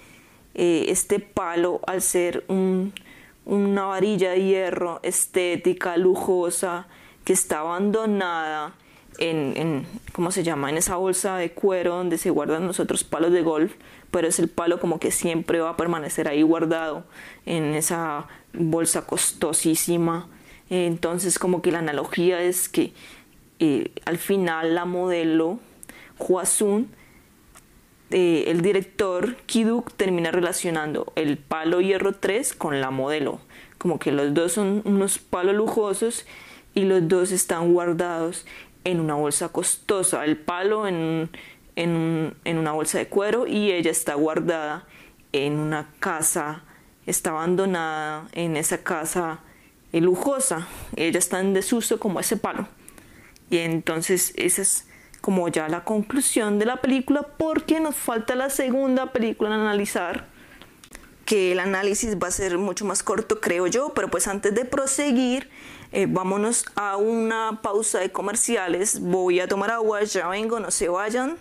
[0.54, 6.86] eh, este palo al ser una varilla de hierro estética, lujosa,
[7.24, 8.74] que está abandonada
[9.18, 10.70] en, en, ¿cómo se llama?
[10.70, 13.74] En esa bolsa de cuero donde se guardan los otros palos de golf,
[14.14, 17.02] pero es el palo como que siempre va a permanecer ahí guardado
[17.46, 20.28] en esa bolsa costosísima.
[20.70, 22.92] Entonces como que la analogía es que
[23.58, 25.58] eh, al final la modelo
[26.20, 26.92] Huasun,
[28.12, 33.40] eh, el director Kiduk termina relacionando el palo hierro 3 con la modelo.
[33.78, 36.24] Como que los dos son unos palos lujosos
[36.72, 38.46] y los dos están guardados
[38.84, 40.24] en una bolsa costosa.
[40.24, 41.30] El palo en,
[41.76, 44.86] en, en una bolsa de cuero y ella está guardada
[45.32, 46.62] en una casa,
[47.06, 49.40] está abandonada en esa casa
[50.00, 50.66] lujosa.
[50.96, 52.68] Ella está en desuso como ese palo.
[53.50, 54.86] Y entonces esa es
[55.20, 60.26] como ya la conclusión de la película porque nos falta la segunda película en analizar
[61.24, 64.66] que el análisis va a ser mucho más corto creo yo pero pues antes de
[64.66, 65.48] proseguir
[65.92, 70.90] eh, vámonos a una pausa de comerciales voy a tomar agua ya vengo no se
[70.90, 71.38] vayan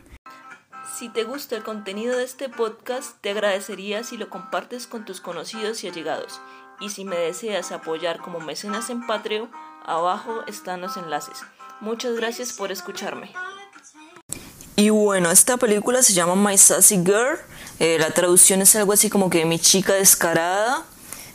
[0.97, 5.21] si te gusta el contenido de este podcast te agradecería si lo compartes con tus
[5.21, 6.39] conocidos y allegados
[6.79, 9.49] y si me deseas apoyar como mecenas en Patreon
[9.85, 11.43] abajo están los enlaces
[11.83, 13.33] Muchas gracias por escucharme.
[14.77, 17.37] Y bueno, esta película se llama My Sassy Girl.
[17.77, 20.85] Eh, la traducción es algo así como que Mi chica descarada.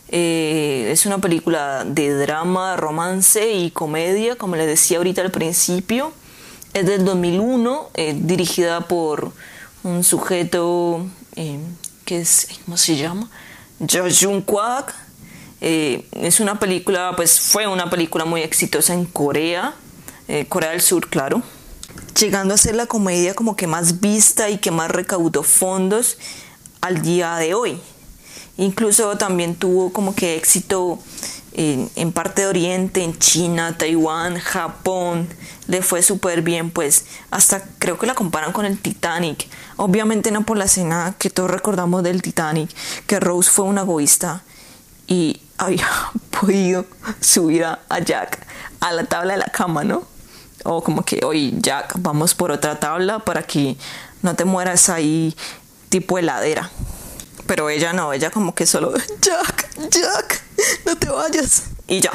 [0.08, 6.14] Eh, es una película de drama, romance y comedia, como les decía ahorita al principio.
[6.74, 9.32] Es del 2001, eh, dirigida por
[9.82, 11.06] un sujeto
[12.04, 13.30] que es, ¿cómo se llama?
[13.80, 14.94] Jo Jung Kwak.
[15.60, 19.74] es una película, pues fue una película muy exitosa en Corea.
[20.30, 21.42] Eh, Corea del Sur, claro,
[22.20, 26.18] llegando a ser la comedia como que más vista y que más recaudó fondos
[26.82, 27.80] al día de hoy.
[28.58, 30.98] Incluso también tuvo como que éxito
[31.60, 35.28] en, parte de Oriente, en China, Taiwán, Japón,
[35.66, 39.48] le fue súper bien, pues hasta creo que la comparan con el Titanic.
[39.76, 42.70] Obviamente no por la escena que todos recordamos del Titanic,
[43.06, 44.42] que Rose fue una egoísta
[45.06, 45.88] y había
[46.40, 46.86] podido
[47.20, 48.46] subir a Jack
[48.80, 50.04] a la tabla de la cama, ¿no?
[50.64, 53.76] o como que, oye, Jack, vamos por otra tabla para que
[54.22, 55.34] no te mueras ahí
[55.88, 56.70] tipo heladera.
[57.46, 58.92] Pero ella no, ella como que solo,
[59.22, 59.57] Jack,
[59.90, 60.42] Jack,
[60.86, 61.64] no te vayas.
[61.86, 62.12] Y ya.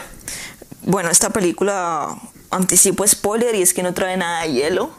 [0.83, 2.19] Bueno, esta película
[2.51, 4.91] anticipo spoiler y es que no trae nada de hielo,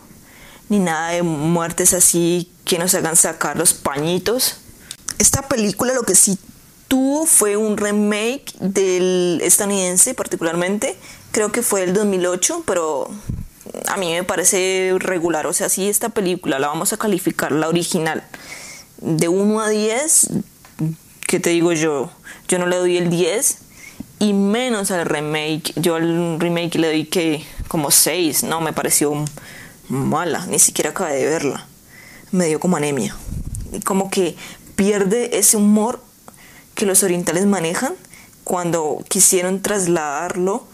[0.69, 4.57] ni nada de muertes así que nos hagan sacar los pañitos.
[5.19, 6.39] Esta película lo que sí
[6.89, 10.97] tuvo fue un remake del estadounidense particularmente,
[11.31, 13.11] creo que fue el 2008, pero
[13.89, 15.47] a mí me parece regular.
[15.47, 18.25] O sea, si esta película la vamos a calificar, la original,
[18.99, 20.29] de 1 a 10,
[21.35, 22.13] ¿qué te digo yo?
[22.47, 23.59] Yo no le doy el 10
[24.21, 25.73] y menos al remake.
[25.75, 29.13] Yo al remake le doy que como 6, no, me pareció
[29.89, 31.67] mala, ni siquiera acabé de verla.
[32.31, 33.17] Me dio como anemia.
[33.85, 34.37] Como que
[34.77, 36.01] pierde ese humor
[36.77, 37.95] que los orientales manejan
[38.45, 40.65] cuando quisieron trasladarlo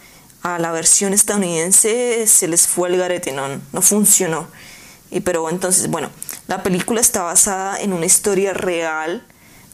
[0.42, 4.46] a la versión estadounidense se les fue el garete, no, no funcionó.
[5.11, 6.11] Y, pero entonces, bueno,
[6.49, 9.27] la película está basada en una historia real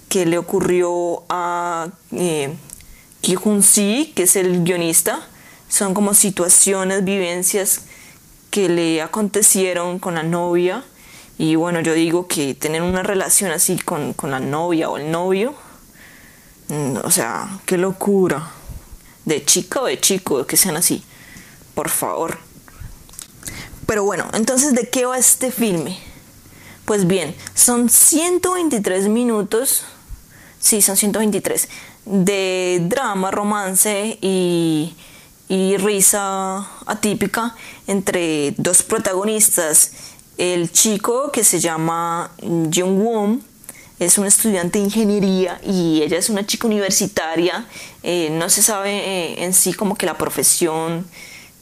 [0.08, 2.54] que le ocurrió a eh,
[3.20, 5.20] Ki Si, que es el guionista.
[5.68, 7.82] Son como situaciones, vivencias
[8.50, 10.84] que le acontecieron con la novia.
[11.38, 15.10] Y bueno, yo digo que tener una relación así con, con la novia o el
[15.10, 15.54] novio,
[16.68, 18.52] mm, o sea, qué locura
[19.26, 21.04] de chica o de chico, que sean así.
[21.74, 22.38] Por favor.
[23.86, 25.98] Pero bueno, entonces, ¿de qué va este filme?
[26.86, 29.84] Pues bien, son 123 minutos,
[30.58, 31.68] sí, son 123,
[32.04, 34.94] de drama, romance y,
[35.48, 37.54] y risa atípica
[37.86, 39.92] entre dos protagonistas.
[40.38, 43.42] El chico que se llama Jung Won
[43.98, 47.66] es un estudiante de ingeniería y ella es una chica universitaria.
[48.02, 51.06] Eh, no se sabe eh, en sí como que la profesión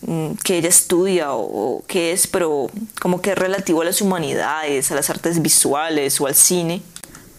[0.02, 1.42] mm, que ella estudia o,
[1.76, 2.68] o qué es, pero
[3.00, 6.82] como que es relativo a las humanidades, a las artes visuales o al cine,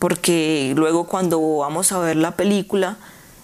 [0.06, 3.00] porque luego cuando vamos a ver la película,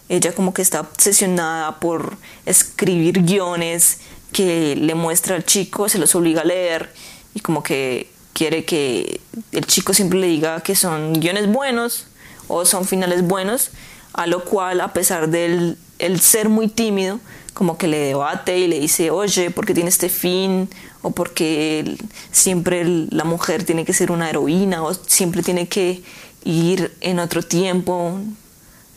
[0.10, 3.98] ella como que está obsesionada por escribir guiones
[4.32, 6.94] que le muestra al chico, se los obliga a leer
[7.34, 12.06] y como que quiere que el chico siempre le diga que son guiones buenos
[12.48, 13.72] o son finales buenos,
[14.14, 17.20] a lo cual a pesar del el ser muy tímido,
[17.56, 20.70] como que le debate y le dice, oye, ¿por qué tiene este fin?
[21.02, 21.98] O porque
[22.32, 26.04] siempre la mujer tiene que ser una heroína o siempre tiene que
[26.44, 28.20] ir en otro tiempo,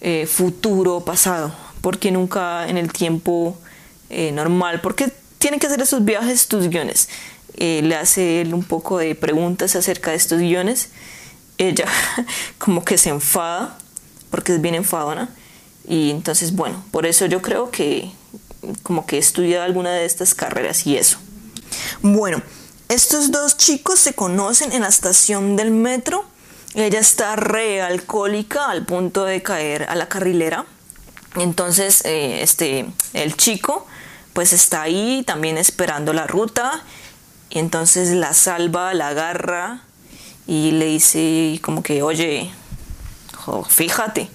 [0.00, 3.56] eh, futuro, pasado, porque nunca en el tiempo
[4.10, 7.08] eh, normal, porque tiene que hacer esos viajes, estos guiones.
[7.56, 10.88] Eh, le hace él un poco de preguntas acerca de estos guiones.
[11.58, 11.86] Ella
[12.58, 13.78] como que se enfada,
[14.30, 15.30] porque es bien enfadona.
[15.86, 18.10] Y entonces, bueno, por eso yo creo que
[18.82, 21.18] como que estudia alguna de estas carreras y eso.
[22.02, 22.42] Bueno,
[22.88, 26.24] estos dos chicos se conocen en la estación del metro.
[26.74, 30.66] Ella está re alcohólica al punto de caer a la carrilera.
[31.36, 33.86] Entonces, eh, este, el chico
[34.32, 36.82] pues está ahí también esperando la ruta
[37.50, 39.82] y entonces la salva, la agarra
[40.48, 42.50] y le dice como que, oye,
[43.68, 44.28] fíjate.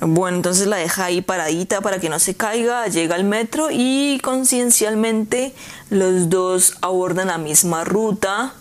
[0.00, 4.20] Bueno, entonces la deja ahí paradita para que no se caiga, llega al metro y
[4.22, 5.54] conciencialmente
[5.90, 8.54] los dos abordan la misma ruta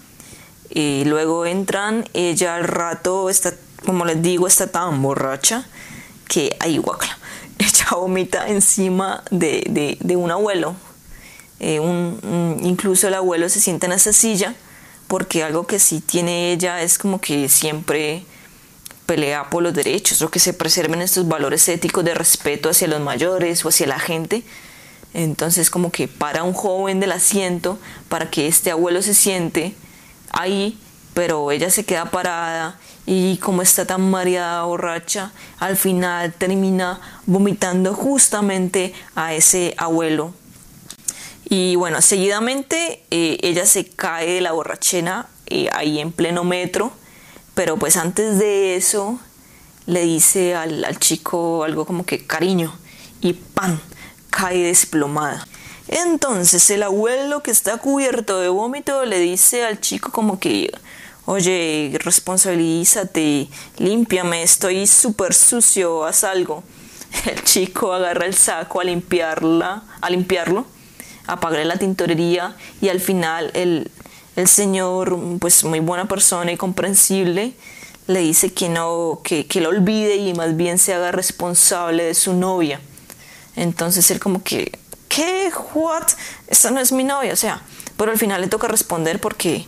[0.69, 3.53] y luego entran, ella al rato está,
[3.85, 5.65] como les digo, está tan borracha
[6.27, 7.17] que hay guacla.
[7.59, 10.75] Ella vomita encima de, de un abuelo,
[11.59, 11.79] eh,
[12.61, 14.53] incluso el abuelo se sienta en esa silla
[15.07, 18.25] porque algo que sí tiene ella es como que siempre
[19.05, 22.99] pelea por los derechos o que se preserven estos valores éticos de respeto hacia los
[22.99, 24.43] mayores o hacia la gente.
[25.13, 29.73] Entonces como que para un joven del asiento para que este abuelo se siente
[30.37, 30.77] ahí,
[31.13, 37.93] pero ella se queda parada y como está tan mareada, borracha, al final termina vomitando
[37.93, 40.33] justamente a ese abuelo
[41.49, 46.91] y bueno, seguidamente eh, ella se cae de la borrachera eh, ahí en pleno metro,
[47.53, 49.17] pero pues antes de eso
[49.85, 52.77] le dice al, al chico algo como que cariño
[53.21, 53.79] y ¡pam!
[54.29, 55.47] cae desplomada.
[55.87, 60.71] Entonces el abuelo que está cubierto de vómito le dice al chico como que,
[61.25, 66.63] oye, responsabilízate, límpiame, estoy súper sucio, haz algo.
[67.25, 70.65] El chico agarra el saco a limpiarla, a limpiarlo
[71.27, 73.91] apagarle la tintorería y al final el,
[74.35, 77.53] el señor, pues muy buena persona y comprensible,
[78.07, 82.13] le dice que no, que, que lo olvide y más bien se haga responsable de
[82.15, 82.79] su novia.
[83.55, 85.51] Entonces él como que, ¿qué?
[85.73, 86.07] ¿What?
[86.47, 87.61] Esta no es mi novia, o sea,
[87.97, 89.65] pero al final le toca responder porque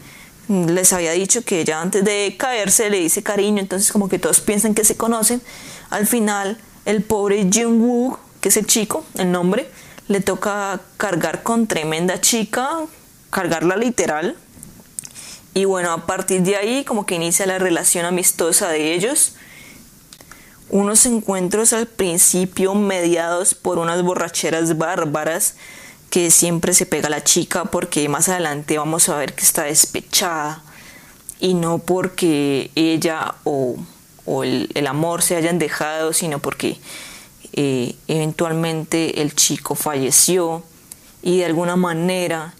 [0.48, 4.42] les había dicho que ella antes de caerse le dice cariño, entonces como que todos
[4.42, 5.42] piensan que se conocen.
[5.90, 9.70] Al final el pobre Jin Woo, que es el chico, el nombre,
[10.08, 12.80] le toca cargar con tremenda chica,
[13.30, 14.36] cargarla literal.
[15.54, 19.36] Y bueno, a partir de ahí como que inicia la relación amistosa de ellos.
[20.70, 25.56] Unos encuentros al principio mediados por unas borracheras bárbaras
[26.12, 30.62] que siempre se pega la chica porque más adelante vamos a ver que está despechada
[31.40, 33.78] y no porque ella o,
[34.44, 36.78] el, amor se hayan dejado, sino porque
[37.54, 40.64] eh, eventualmente el chico falleció
[41.24, 42.54] y de alguna manera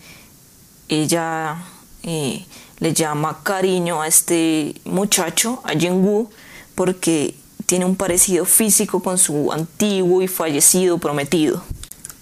[0.88, 1.64] ella
[2.02, 2.44] eh,
[2.80, 6.32] le llama cariño a este muchacho, a Jin-woo,
[6.74, 7.36] porque
[7.70, 11.64] tiene un parecido físico con su antiguo y fallecido prometido.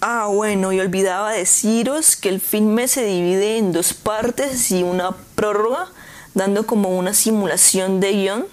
[0.02, 5.12] Ah, bueno, y olvidaba deciros que el filme se divide en dos partes y una
[5.34, 5.88] prórroga,
[6.34, 8.46] dando como una simulación de guion,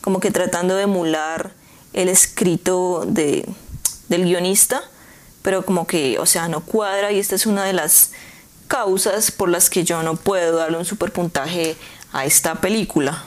[0.00, 1.50] como que tratando de emular
[1.92, 3.44] el escrito de,
[4.08, 4.80] del guionista,
[5.42, 8.12] pero como que, o sea, no cuadra y esta es una de las
[8.68, 11.74] causas por las que yo no puedo darle un super puntaje
[12.12, 13.24] a esta película.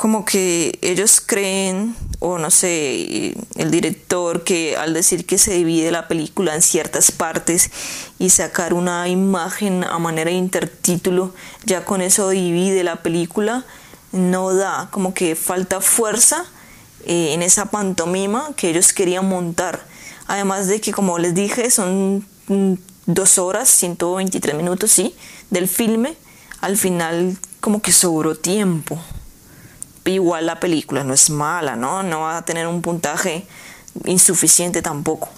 [0.00, 5.90] Como que ellos creen, o no sé, el director que al decir que se divide
[5.90, 7.70] la película en ciertas partes
[8.18, 11.34] y sacar una imagen a manera de intertítulo,
[11.66, 13.66] ya con eso divide la película,
[14.10, 16.46] no da, como que falta fuerza
[17.04, 19.84] eh, en esa pantomima que ellos querían montar.
[20.26, 22.72] Además de que, como les dije, son mm,
[23.04, 25.14] dos horas, 123 minutos, sí,
[25.50, 26.14] del filme.
[26.62, 28.98] Al final, como que sobró tiempo.
[30.04, 32.02] Igual la película no es mala, ¿no?
[32.02, 33.46] No va a tener un puntaje
[34.04, 35.28] insuficiente tampoco.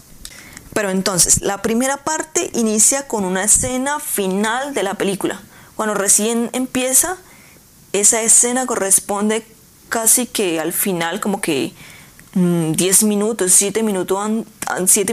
[0.72, 5.40] Pero entonces, la primera parte inicia con una escena final de la película.
[5.76, 7.18] Cuando recién empieza,
[7.92, 9.44] esa escena corresponde
[9.88, 11.72] casi que al final, como que
[12.34, 14.18] 10 mm, minutos, 7 minutos,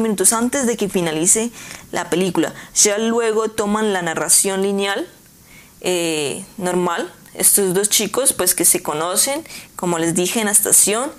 [0.02, 1.52] minutos antes de que finalice
[1.92, 2.54] la película.
[2.76, 5.06] Ya luego toman la narración lineal
[5.82, 7.12] eh, normal.
[7.34, 9.44] Estos dos chicos, pues que se conocen,
[9.76, 11.12] como les dije en la estación.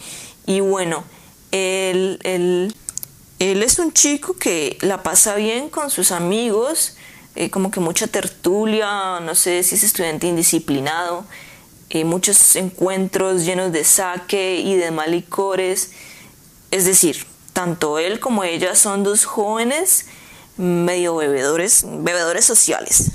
[0.46, 1.04] Y bueno,
[1.52, 2.72] él, él,
[3.38, 6.96] es un chico que la pasa bien con sus amigos,
[7.36, 11.24] eh, como que mucha tertulia, no sé si es estudiante indisciplinado.
[11.90, 15.90] Eh, muchos encuentros llenos de saque y de malicores.
[16.70, 20.06] Es decir, tanto él como ella son dos jóvenes
[20.56, 23.12] medio bebedores, bebedores sociales.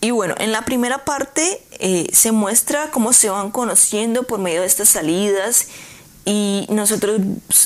[0.00, 4.62] Y bueno, en la primera parte eh, se muestra cómo se van conociendo por medio
[4.62, 5.68] de estas salidas
[6.24, 7.20] y nosotros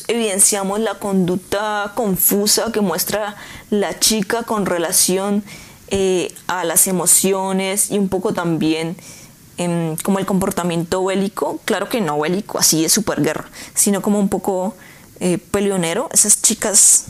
[0.08, 3.36] evidenciamos la conducta confusa que muestra
[3.70, 5.44] la chica con relación
[5.88, 8.96] eh, a las emociones y un poco también
[10.02, 14.74] como el comportamiento bélico, claro que no bélico, así de superguerra, sino como un poco
[15.20, 17.04] eh, peleonero, esas chicas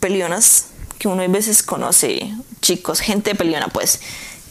[0.00, 0.66] peleonas
[0.98, 4.00] que uno a veces conoce, chicos, gente peleona, pues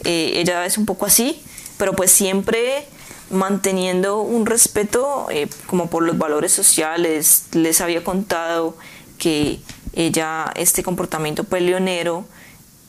[0.04, 1.42] eh, ella es un poco así,
[1.78, 2.86] pero pues siempre
[3.30, 8.78] manteniendo un respeto eh, como por los valores sociales, les había contado
[9.18, 9.60] que
[9.94, 12.26] ella este comportamiento peleonero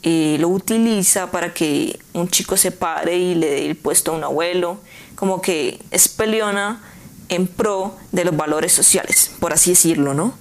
[0.05, 4.15] eh, lo utiliza para que un chico se pare y le dé el puesto a
[4.15, 4.79] un abuelo,
[5.15, 6.83] como que es peleona
[7.29, 10.33] en pro de los valores sociales, por así decirlo, ¿no?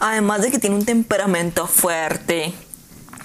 [0.00, 2.52] Además de que tiene un temperamento fuerte,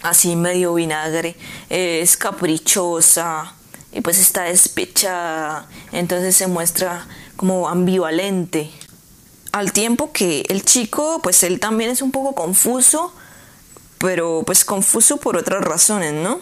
[0.09, 1.35] así medio vinagre,
[1.69, 3.53] es caprichosa
[3.91, 8.69] y pues está despechada, entonces se muestra como ambivalente.
[9.51, 13.13] Al tiempo que el chico, pues él también es un poco confuso,
[13.97, 16.39] pero pues confuso por otras razones, ¿no?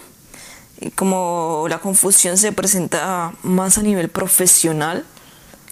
[0.96, 5.06] Como la confusión se presenta más a nivel profesional,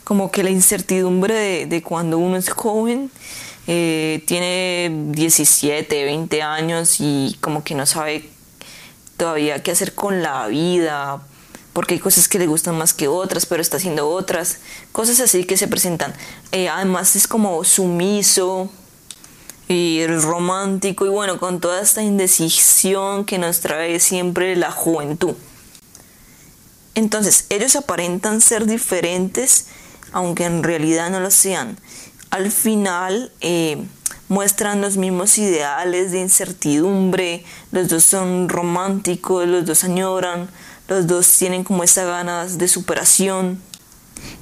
[0.03, 3.11] como que la incertidumbre de, cuando uno es joven,
[3.67, 8.29] eh, tiene 17, 20 años y como que no sabe
[9.17, 11.21] todavía qué hacer con la vida,
[11.73, 14.59] porque hay cosas que le gustan más que otras, pero está haciendo otras,
[14.91, 16.13] cosas así que se presentan.
[16.51, 18.69] Eh, además es como sumiso,
[19.71, 25.33] y romántico y bueno, con toda esta indecisión que nos trae siempre la juventud.
[26.93, 29.67] Entonces, ellos aparentan ser diferentes,
[30.11, 31.77] aunque en realidad no lo sean.
[32.31, 33.83] Al final eh,
[34.29, 40.49] muestran los mismos ideales de incertidumbre, los dos son románticos, los dos añoran,
[40.87, 43.61] los dos tienen como esas ganas de superación.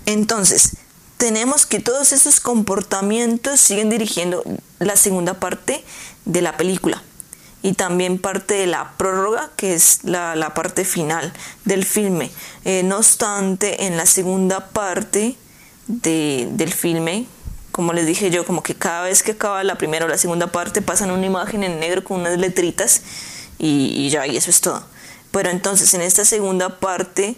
[0.06, 0.78] Entonces,
[1.18, 4.44] tenemos que todos esos comportamientos siguen dirigiendo
[4.80, 5.84] la segunda parte
[6.26, 7.04] de la película
[7.62, 11.34] y también parte de la prórroga, que es la, parte final
[11.66, 12.32] del filme.
[12.64, 15.36] Eh, no obstante, en la segunda parte
[15.88, 17.26] del filme,
[17.80, 20.48] como les dije yo, como que cada vez que acaba la primera o la segunda
[20.48, 23.04] parte pasan una imagen en negro con unas letritas
[23.58, 24.84] y, ya, y eso es todo.
[25.32, 27.38] Pero entonces en esta segunda parte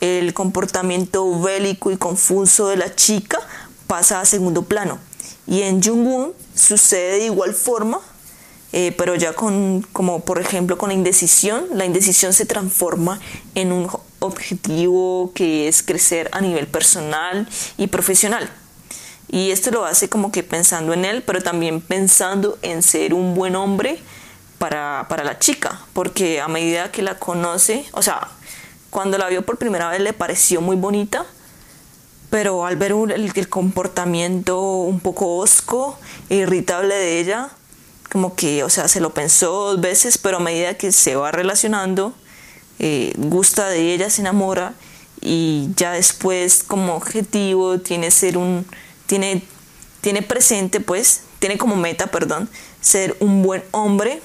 [0.00, 3.38] el comportamiento bélico y confuso de la chica
[3.86, 4.98] pasa a segundo plano.
[5.46, 8.00] Y en Jungwon sucede de igual forma,
[8.72, 13.20] eh, pero ya con, como por ejemplo con la indecisión, la indecisión se transforma
[13.54, 18.50] en un objetivo que es crecer a nivel personal y profesional.
[19.28, 23.34] Y esto lo hace como que pensando en él, pero también pensando en ser un
[23.34, 24.00] buen hombre
[24.58, 28.28] para, para la chica, porque a medida que la conoce, o sea,
[28.90, 31.26] cuando la vio por primera vez le pareció muy bonita,
[32.30, 35.98] pero al ver el, comportamiento un poco osco
[36.28, 37.50] e irritable de ella,
[38.10, 41.30] como que, o sea, se lo pensó dos veces, pero a medida que se va
[41.32, 42.14] relacionando,
[42.78, 44.74] eh, gusta de ella, se enamora
[45.20, 48.66] y ya después como objetivo tiene ser un,
[49.08, 49.42] tiene,
[50.02, 52.48] tiene presente pues, tiene como meta, perdón,
[52.80, 54.20] ser un buen hombre,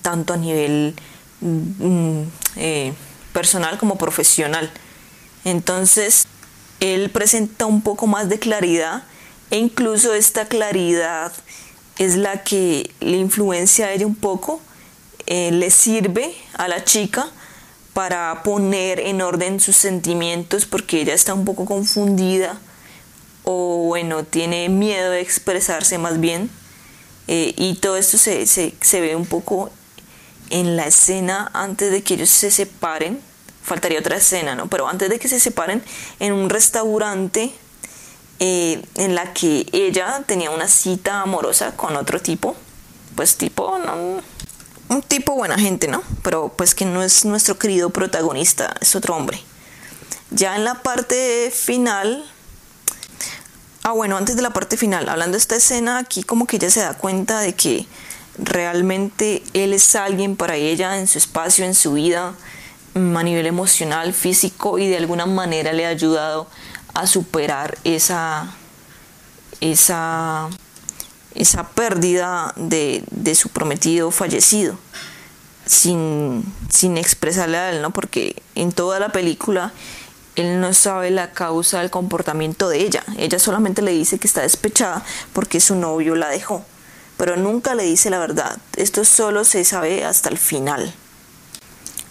[0.00, 0.96] tanto a nivel
[1.40, 2.22] mm,
[2.56, 2.92] eh,
[3.32, 4.72] personal como profesional.
[5.44, 6.26] Entonces,
[6.80, 9.04] él presenta un poco más de claridad
[9.50, 11.32] e incluso esta claridad
[11.98, 14.60] es la que le influencia a ella un poco,
[15.26, 17.28] eh, le sirve a la chica
[17.92, 22.58] para poner en orden sus sentimientos porque ella está un poco confundida
[23.44, 26.50] o bueno, tiene miedo de expresarse más bien
[27.28, 29.70] eh, y todo esto se, se, se ve un poco
[30.50, 33.20] en la escena antes de que ellos se separen,
[33.62, 34.68] faltaría otra escena, ¿no?
[34.68, 35.82] Pero antes de que se separen,
[36.20, 37.52] en un restaurante
[38.38, 42.56] eh, en la que ella tenía una cita amorosa con otro tipo,
[43.14, 43.78] pues tipo,
[44.88, 46.02] un tipo buena gente, ¿no?
[46.22, 49.40] Pero pues que no es nuestro querido protagonista, es otro hombre.
[50.30, 52.28] Ya en la parte final,
[53.82, 56.70] ah bueno, antes de la parte final, hablando de esta escena, aquí como que ella
[56.70, 57.86] se da cuenta de que
[58.38, 62.34] realmente él es alguien para ella en su espacio, en su vida,
[62.94, 66.46] mm, a nivel emocional, físico y de alguna manera le ha ayudado
[66.94, 68.54] a superar esa,
[69.60, 70.48] esa,
[71.34, 74.78] esa pérdida de, de su prometido fallecido
[75.66, 77.90] sin, sin expresarle a él, ¿no?
[77.90, 79.72] Porque en toda la película
[80.36, 83.04] él no sabe la causa del comportamiento de ella.
[83.18, 86.64] Ella solamente le dice que está despechada porque su novio la dejó
[87.22, 88.58] pero nunca le dice la verdad.
[88.76, 90.92] Esto solo se sabe hasta el final.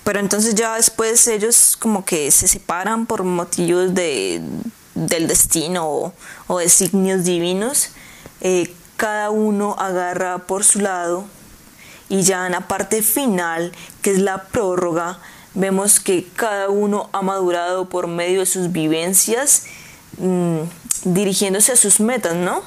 [0.05, 4.41] Pero entonces ya después ellos como que se separan por motivos de,
[4.95, 6.13] del destino
[6.47, 7.89] o, de signos divinos.
[8.39, 11.25] Eh, cada uno agarra por su lado
[12.07, 15.19] y ya en la parte final, que es la prórroga,
[15.53, 19.65] vemos que cada uno ha madurado por medio de sus vivencias,
[20.17, 20.59] mm,
[21.05, 22.63] dirigiéndose a sus metas, ¿no?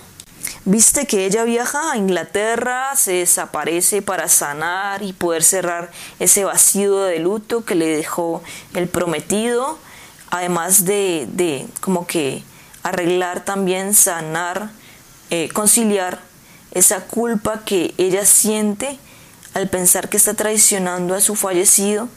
[0.66, 7.02] Viste que ella viaja a Inglaterra, se desaparece para sanar y poder cerrar ese vacío
[7.02, 8.42] de luto que le dejó
[8.74, 9.78] el prometido,
[10.30, 12.42] además de, como que
[12.82, 14.70] arreglar también, sanar,
[15.30, 16.20] eh, conciliar
[16.72, 18.98] esa culpa que ella siente
[19.54, 22.08] al pensar que está traicionando a su fallecido,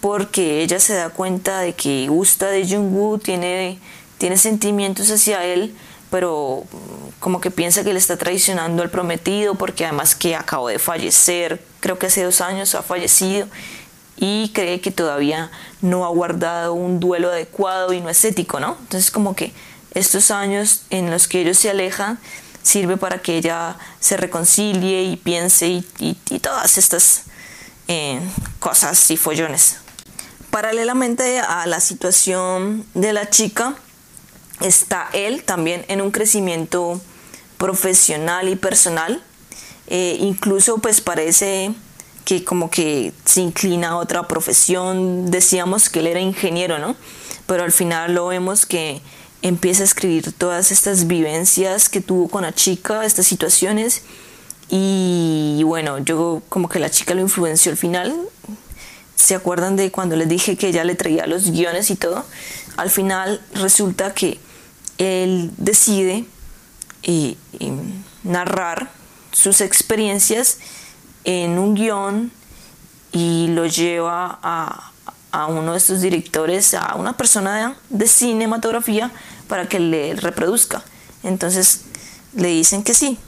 [0.00, 3.78] porque ella se da cuenta de que gusta de Jung-woo, tiene,
[4.18, 5.74] tiene sentimientos hacia él,
[6.10, 6.64] pero
[7.20, 11.62] como que piensa que le está traicionando al prometido porque además que acabó de fallecer,
[11.80, 13.46] creo que hace dos años ha fallecido
[14.16, 18.76] y cree que todavía no ha guardado un duelo adecuado y no estético, ¿no?
[18.80, 19.52] Entonces como que
[19.94, 22.18] estos años en los que ellos se alejan
[22.62, 27.24] sirve para que ella se reconcilie y piense y, todas estas
[27.88, 28.20] eh,
[28.58, 29.78] cosas y follones.
[30.50, 33.76] Paralelamente a la situación de la chica,
[34.60, 37.00] está él también en un crecimiento
[37.58, 39.22] profesional y personal.
[39.86, 41.74] Eh, incluso pues parece
[42.24, 45.30] que como que se inclina a otra profesión.
[45.30, 46.96] Decíamos que él era ingeniero, ¿no?
[47.46, 49.00] Pero al final lo vemos que
[49.42, 54.02] empieza a escribir todas estas vivencias que tuvo con la chica, estas situaciones.
[54.68, 58.14] Y bueno, yo como que la chica lo influenció al final.
[59.20, 62.24] ¿Se acuerdan de cuando les dije que ella le traía los guiones y todo?
[62.78, 64.40] Al final resulta que
[64.96, 66.24] él decide
[67.02, 67.36] eh,
[68.24, 68.90] narrar
[69.32, 70.56] sus experiencias
[71.24, 72.32] en un guion
[73.12, 79.10] y lo lleva a, uno de estos directores, a una persona de, cinematografía
[79.48, 80.82] para que le reproduzca.
[81.22, 81.82] Entonces
[82.32, 83.18] le dicen que sí,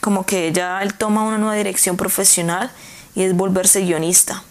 [0.00, 2.70] como que ya él toma una nueva dirección profesional
[3.14, 4.42] y es volverse guionista.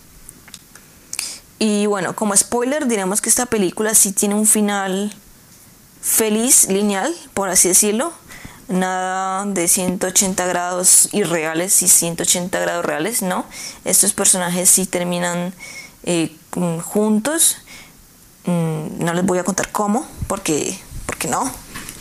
[1.64, 5.16] Y bueno, como spoiler diremos que esta película sí tiene un final
[6.02, 8.12] feliz, lineal, por así decirlo.
[8.68, 13.46] Nada de 180 grados irreales y 180 grados reales, no.
[13.86, 15.54] Estos personajes sí terminan
[16.04, 16.36] eh,
[16.82, 17.60] juntos.
[18.44, 21.50] Mm, no les voy a contar cómo, porque, porque no,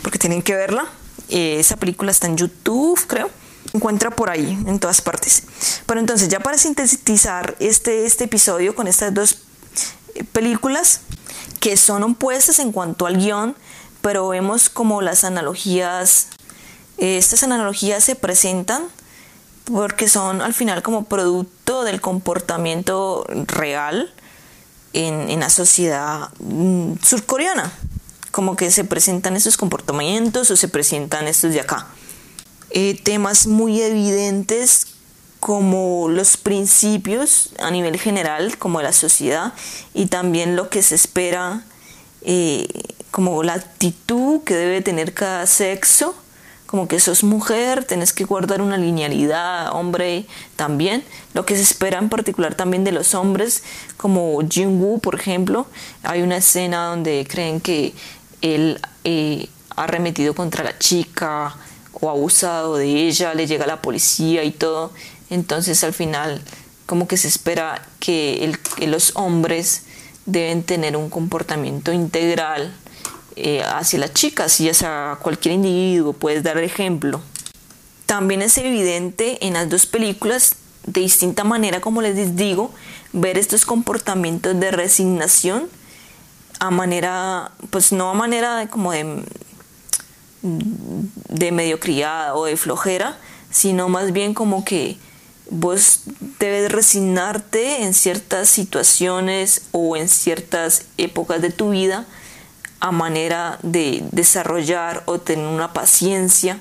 [0.01, 0.87] porque tienen que verla.
[1.29, 3.29] Eh, esa película está en YouTube, creo.
[3.71, 5.43] Encuentra por ahí, en todas partes.
[5.85, 9.42] Pero entonces, ya para sintetizar este, este episodio con estas dos
[10.31, 11.01] películas
[11.59, 13.55] que son opuestas en cuanto al guion,
[14.01, 16.27] pero vemos como las analogías,
[16.97, 18.83] estas analogías se presentan
[19.65, 24.13] porque son al final como producto del comportamiento real
[24.93, 27.71] en, la sociedad mm, surcoreana.
[28.31, 31.87] Como que se presentan estos comportamientos o se presentan estos de acá.
[32.71, 34.87] Eh, temas muy evidentes
[35.43, 39.51] como los principios a nivel general, como la sociedad,
[39.93, 41.65] y también lo que se espera
[42.21, 42.65] eh,
[43.11, 46.15] como la actitud que debe tener cada sexo,
[46.65, 51.99] como que sos mujer, tenés que guardar una linealidad, hombre también, lo que se espera
[51.99, 53.63] en particular también de los hombres,
[53.97, 55.67] como Jin-woo, por ejemplo,
[56.03, 57.93] hay una escena donde creen que
[58.41, 61.53] él eh, ha remetido contra la chica
[61.99, 64.91] o abusado de ella, le llega la policía y todo,
[65.33, 66.41] entonces al final
[66.85, 69.83] como que se espera que los hombres
[70.25, 72.73] deben tener un comportamiento integral
[73.35, 77.21] eh, hacia las chicas y hacia cualquier individuo, puedes dar ejemplo.
[78.05, 80.55] También es evidente en las dos películas,
[80.85, 82.71] de distinta manera, como les digo,
[83.11, 85.67] ver estos comportamientos de resignación
[86.59, 89.23] a manera, pues no a manera como de,
[90.41, 93.17] de mediocridad o de flojera,
[93.49, 94.97] sino más bien como que
[95.53, 96.01] vos
[96.39, 102.05] debes resignarte en ciertas situaciones o en ciertas épocas de tu vida
[102.79, 106.59] a manera de desarrollar o tener una paciencia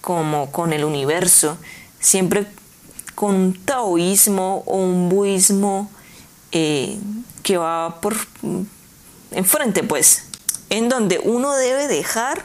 [0.00, 1.58] como con el universo,
[2.00, 2.46] siempre
[3.14, 5.90] con un taoísmo o un budismo
[6.50, 6.98] eh,
[7.42, 8.16] que va por
[9.30, 10.24] enfrente, pues,
[10.70, 12.44] en donde uno debe dejar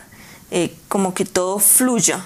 [0.52, 2.24] eh, como que todo fluya,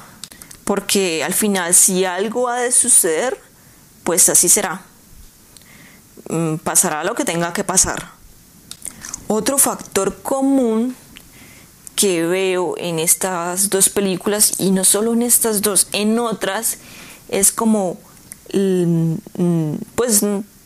[0.68, 3.40] porque al final si algo ha de suceder,
[4.04, 4.82] pues así será.
[6.28, 8.12] Mm, pasará lo que tenga que pasar.
[9.30, 10.94] Otro factor común
[11.96, 16.80] que veo en estas dos películas, y no solo en estas dos, en otras,
[17.30, 17.98] es como,
[18.54, 20.22] mm, mm, pues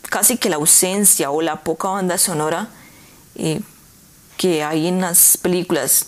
[0.10, 2.70] casi que la ausencia o la poca banda sonora
[3.36, 3.62] eh,
[4.38, 6.08] que hay en las películas.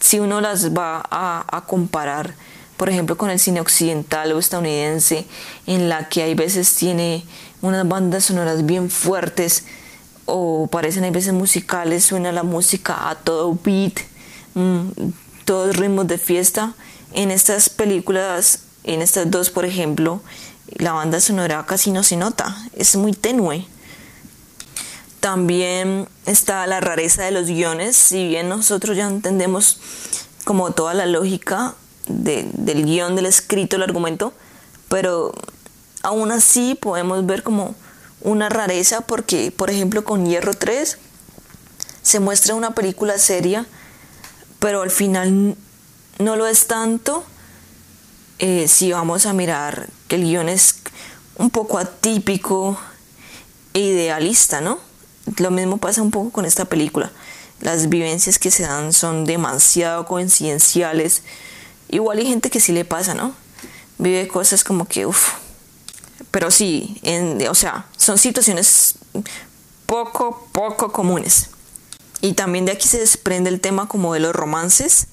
[0.00, 2.34] Si uno las va a comparar
[2.78, 5.26] por ejemplo, con el cine occidental o estadounidense,
[5.66, 7.24] en la que hay veces tiene
[7.60, 9.64] unas bandas sonoras bien fuertes
[10.26, 13.94] o parecen hay veces musicales, suena la música a todo beat,
[14.54, 14.90] mm,
[15.44, 16.74] todos ritmos de fiesta.
[17.14, 20.22] En estas películas, en estas dos, por ejemplo,
[20.76, 23.66] la banda sonora casi no se nota, es muy tenue.
[25.18, 29.80] También está la rareza de los guiones, si bien nosotros ya entendemos
[30.44, 31.74] como toda la lógica
[32.08, 34.32] del guion, del escrito, el argumento,
[34.88, 35.32] pero
[36.02, 37.74] aún así podemos ver como
[38.20, 40.98] una rareza porque, por ejemplo, con Hierro 3
[42.02, 43.66] se muestra una película seria,
[44.58, 45.56] pero al final
[46.18, 47.24] no lo es tanto
[48.38, 50.76] eh, si vamos a mirar que el guion es
[51.36, 52.78] un poco atípico
[53.74, 54.78] e idealista, ¿no?
[55.36, 57.12] Lo mismo pasa un poco con esta película.
[57.60, 61.22] Las vivencias que se dan son demasiado coincidenciales,
[61.88, 63.34] Igual hay gente que sí le pasa, ¿no?
[63.98, 65.34] Vive cosas como que, uff.
[66.30, 68.96] Pero sí, en, o sea, son situaciones
[69.86, 71.48] poco, poco comunes.
[72.20, 75.06] Y también de aquí se desprende el tema como de los romances.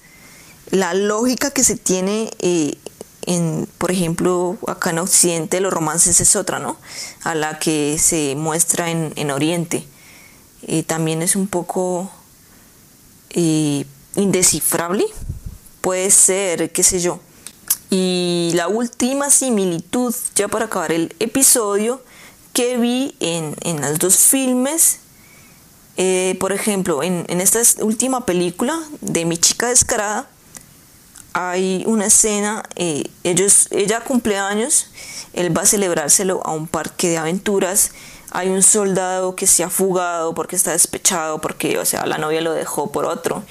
[0.71, 2.78] La lógica que se tiene, eh,
[3.26, 6.78] en, por ejemplo, acá en Occidente, los romances es otra, ¿no?
[7.23, 9.88] A la que se muestra en, en Oriente.
[10.61, 12.11] Y también es un poco
[13.30, 15.05] eh, indescifrable
[15.86, 17.19] puede ser, qué sé yo.
[17.91, 22.01] Y la última similitud, ya para acabar el episodio,
[22.53, 24.97] que vi en, en los dos filmes,
[25.97, 30.27] eh, por ejemplo, en, en, esta última película de Mi chica descarada,
[31.33, 34.88] hay una escena, eh, ellos, ella cumple años,
[35.33, 37.91] él va a celebrárselo a un parque de aventuras,
[38.31, 42.41] hay un soldado que se ha fugado porque está despechado, porque, o sea, la novia
[42.41, 43.43] lo dejó por otro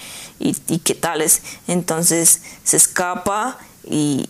[0.44, 1.42] y, y qué tales.
[1.66, 4.28] Entonces se escapa y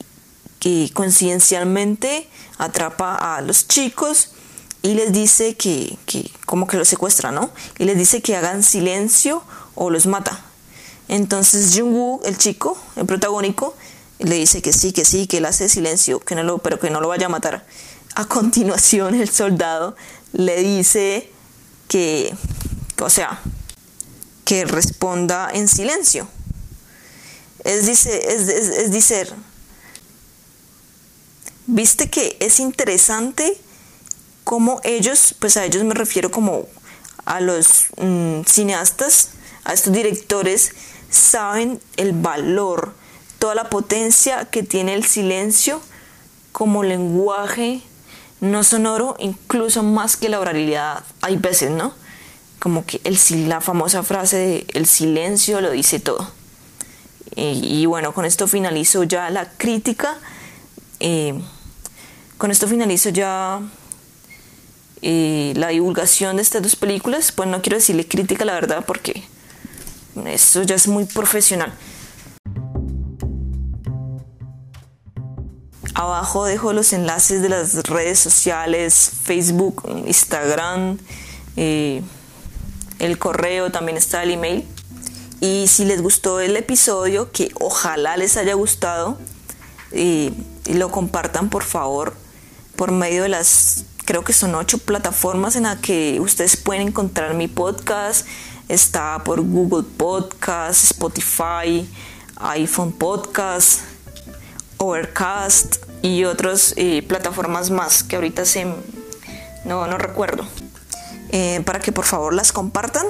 [0.60, 4.30] que coincidencialmente atrapa a los chicos
[4.80, 7.50] y les dice que, que como que los secuestra, ¿no?
[7.78, 9.42] Y les dice que hagan silencio
[9.74, 10.42] o los mata.
[11.08, 13.74] Entonces Jung-woo, el chico, el protagónico,
[14.18, 16.90] le dice que sí, que sí, que él hace silencio, que no lo, pero que
[16.90, 17.66] no lo vaya a matar.
[18.14, 19.96] A continuación el soldado
[20.32, 21.30] le dice
[21.88, 22.34] que,
[23.00, 23.40] o sea,
[24.44, 26.28] que responda en silencio.
[27.64, 29.32] Es, dice, es, es, decir,
[31.66, 33.58] viste que es interesante
[34.44, 36.66] cómo ellos, pues a ellos me refiero como
[37.24, 39.30] a los mm, cineastas,
[39.64, 40.72] a estos directores,
[41.10, 42.94] saben el valor,
[43.38, 45.80] toda la potencia que tiene el silencio
[46.52, 47.82] como lenguaje
[48.40, 51.94] no sonoro, incluso más que la oralidad, hay veces, ¿no?
[52.64, 56.30] Como que el, la famosa frase de el silencio lo dice todo.
[57.36, 60.16] Y, bueno, con esto finalizo ya la crítica.
[60.98, 61.38] Eh,
[62.38, 63.60] con esto finalizo ya
[65.02, 67.32] eh, la divulgación de estas dos películas.
[67.32, 69.24] Pues no quiero decirle crítica, la verdad, porque
[70.24, 71.74] eso ya es muy profesional.
[75.92, 80.96] Abajo dejo los enlaces de las redes sociales, Facebook, Instagram.
[81.58, 82.02] Eh,
[82.98, 84.66] el correo, también está el email.
[85.40, 89.18] Y si les gustó el episodio, que ojalá les haya gustado,
[89.92, 90.32] y,
[90.66, 92.14] lo compartan por favor
[92.74, 97.34] por medio de las, creo que son ocho plataformas en las que ustedes pueden encontrar
[97.34, 98.26] mi podcast.
[98.68, 101.86] Está por Google Podcast, Spotify,
[102.36, 103.80] iPhone Podcast,
[104.78, 108.64] Overcast y otras eh, plataformas más que ahorita se,
[109.64, 110.46] no, no recuerdo.
[111.36, 113.04] Eh, para que por favor las compartan.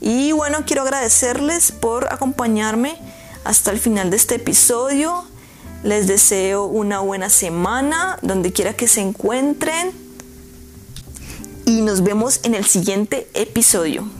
[0.00, 2.96] Y bueno, quiero agradecerles por acompañarme
[3.44, 5.26] hasta el final de este episodio.
[5.82, 9.92] Les deseo una buena semana donde quiera que se encuentren
[11.66, 14.19] y nos vemos en el siguiente episodio.